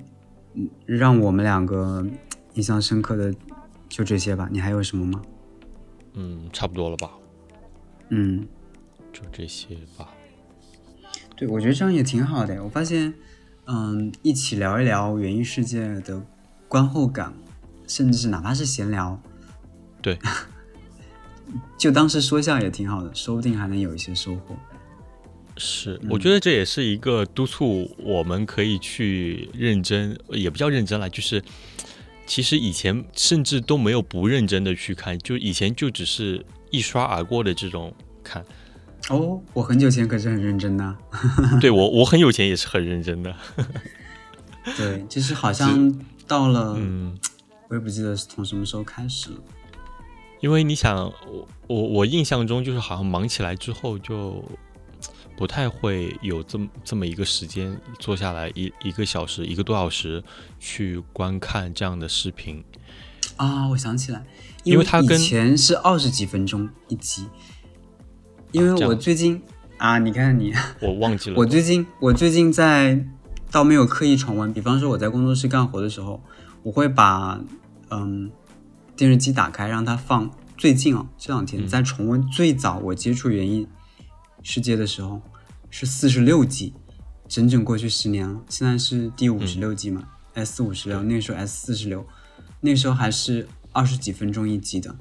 [0.87, 2.07] 让我们两个
[2.55, 3.34] 印象深刻的
[3.97, 4.49] 就这些吧。
[4.53, 5.22] 你还有什么吗？
[6.14, 7.11] 嗯，差不多了吧。
[8.11, 8.47] 嗯，
[9.12, 10.12] 就这些吧。
[11.36, 12.62] 对，我觉得这样也挺好的。
[12.62, 13.14] 我发现。
[13.68, 16.24] 嗯，一起聊一聊园艺世界的
[16.68, 17.34] 观后感，
[17.88, 19.20] 甚至是哪怕是闲聊，
[20.01, 20.16] 对，
[21.76, 24.55] 就当是说笑也挺好的，说不定还能有一些收获。
[25.57, 31.42] 是，我觉得这也是一个督促我们可以去认真，也不叫认真了，就是
[32.27, 38.45] 其实以前甚至都没有不认真的去看，就以前就只是一刷而过的这种看。
[39.09, 40.97] 哦，我很久前可是很认真的。
[41.61, 43.35] 对我，我很有钱也是很认真的。
[44.77, 45.97] 对，就是好像
[46.27, 47.16] 到了， 嗯，
[47.68, 49.37] 我也不记得是从什么时候开始了。
[50.41, 54.45] 因为你想，我我我印象中就是好像忙起来之后就。
[55.37, 60.24] 不太会有这么这么一个时间坐下来一一个小时一个多小时
[60.59, 62.64] 去观看这样的视频
[63.37, 63.68] 啊！
[63.68, 64.24] 我想起来，
[64.64, 67.26] 因为它以前是二十几分钟一集，
[68.53, 69.43] 因为我最近
[69.76, 73.05] 啊，你看你，我忘记了，我最近我最近在
[73.51, 76.22] 倒没有刻意重温，比方说我在工作室干活的时候，
[76.62, 77.39] 我会把
[77.91, 78.30] 嗯
[78.97, 83.68] 电视机打开让它放最近啊这两天在重温最早我接触原因。
[84.49, 85.20] 世界的时候
[85.70, 86.72] 是四十六集
[87.26, 88.40] 整整过去十年了。
[88.49, 92.07] 现在是第五十六集嘛，S 五十六，那个时候 S 四十六，
[92.61, 94.94] 那时候还是二十几分钟一集的，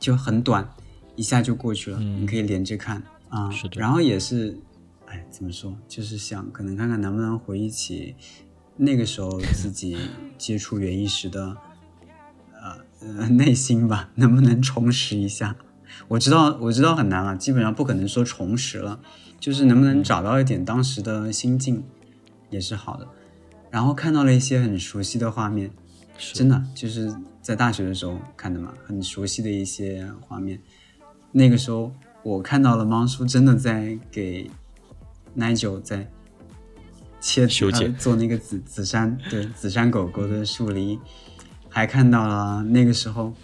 [0.00, 0.74] 就很短，
[1.14, 2.00] 一下就过去了。
[2.00, 3.50] 你可以连着看啊。
[3.50, 3.78] 是的。
[3.78, 4.58] 然后也是，
[5.04, 5.76] 哎，怎么说？
[5.86, 8.14] 就是想可能看看能不能回忆起
[8.78, 9.94] 那个时候自己
[10.38, 11.54] 接触园艺时的
[13.00, 15.54] 呃内心吧，能不能重拾一下？
[16.06, 19.00] 我知道，我知道很难了，基本上不可能说重拾了，
[19.40, 21.82] 就是能不能找到一点当时的心境，
[22.50, 23.06] 也是好的。
[23.70, 25.70] 然后看到了一些很熟悉的画面，
[26.16, 30.60] 真的就是在大学的时候看的嘛，很熟悉的一些画面。
[31.32, 31.92] 那个时候
[32.22, 34.50] 我看到了猫叔真的在给
[35.34, 36.08] 奶酒在
[37.20, 40.98] 切修剪做那个紫紫杉对紫杉狗狗的树篱，
[41.68, 43.34] 还看到了那个时候。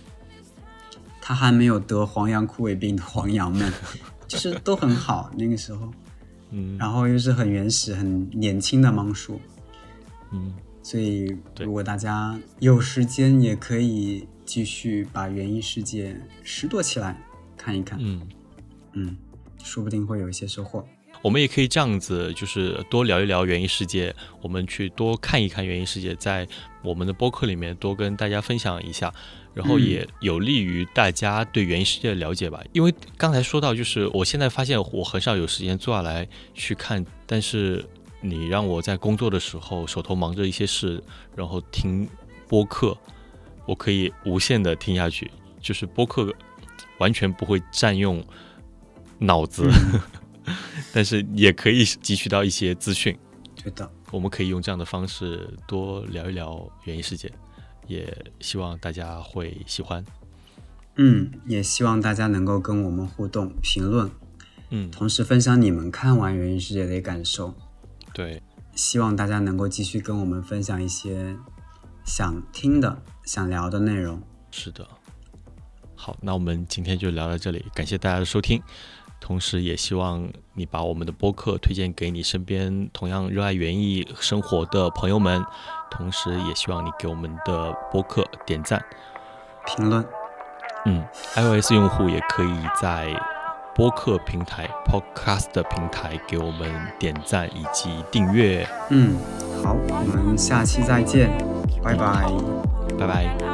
[1.27, 3.73] 他还没有得黄羊枯萎病的黄羊们，
[4.29, 5.91] 就是都很好那个时候，
[6.51, 9.41] 嗯，然后又是很原始、很年轻的芒树，
[10.33, 10.53] 嗯，
[10.83, 17.19] 所以如果大家有时间，也可以继续把园艺世界拾掇起来
[17.57, 18.21] 看一看，嗯。
[18.93, 19.17] 嗯，
[19.63, 20.87] 说不定会有一些收获。
[21.23, 26.47] 我们也可以这样子，就是多聊一聊园艺世界，我们去多看一看园艺世界，在
[26.83, 29.11] 我们的播客里面多跟大家分享一下。
[29.55, 37.85] 然后也有利于大家对原世界的了解吧，因为刚才说到，就是我现在发现我很少有时间坐下来去看，但是
[38.21, 41.03] 你让我在工作的时候手头忙着一些事，
[41.37, 42.09] 然后听
[42.49, 42.99] 播客，
[43.65, 45.31] 我可以无限的听下去，
[45.61, 46.35] 就是播客
[46.99, 48.25] 完全不会占用
[49.19, 49.71] 脑子，
[50.93, 53.17] 但是也可以汲取到一些资讯。
[53.63, 57.31] 对的，我们可以用这样的方式多聊一聊原艺世界。
[57.87, 60.05] 也希望大家会喜欢，
[60.97, 64.11] 嗯，也希望大家能够跟我们互动评论，
[64.71, 67.55] 嗯，同时分享你们看完《原艺世界》的感受。
[68.13, 68.43] 对，
[68.75, 71.37] 希望大家能够继续跟我们分享一些
[72.05, 74.23] 想听的、想聊的内容。
[74.51, 74.87] 是的，
[75.97, 78.63] 好，那我们今天就聊到这里，感谢大家的收听，
[79.25, 85.43] 同时也希望你把我们的播客推荐给你身边同样热爱园艺生活的朋友们。
[85.91, 88.85] 同时，也希望你给我们的播客点赞、
[89.65, 90.05] 评论。
[90.85, 91.03] 嗯
[91.37, 93.19] ，iOS 用户也可以在
[93.75, 98.69] 播客平台 Podcast 平台给我们点赞以及订阅。
[98.91, 99.17] 嗯，
[99.65, 101.31] 好，我们下期再见，
[101.83, 102.31] 拜拜，
[102.99, 103.54] 拜拜。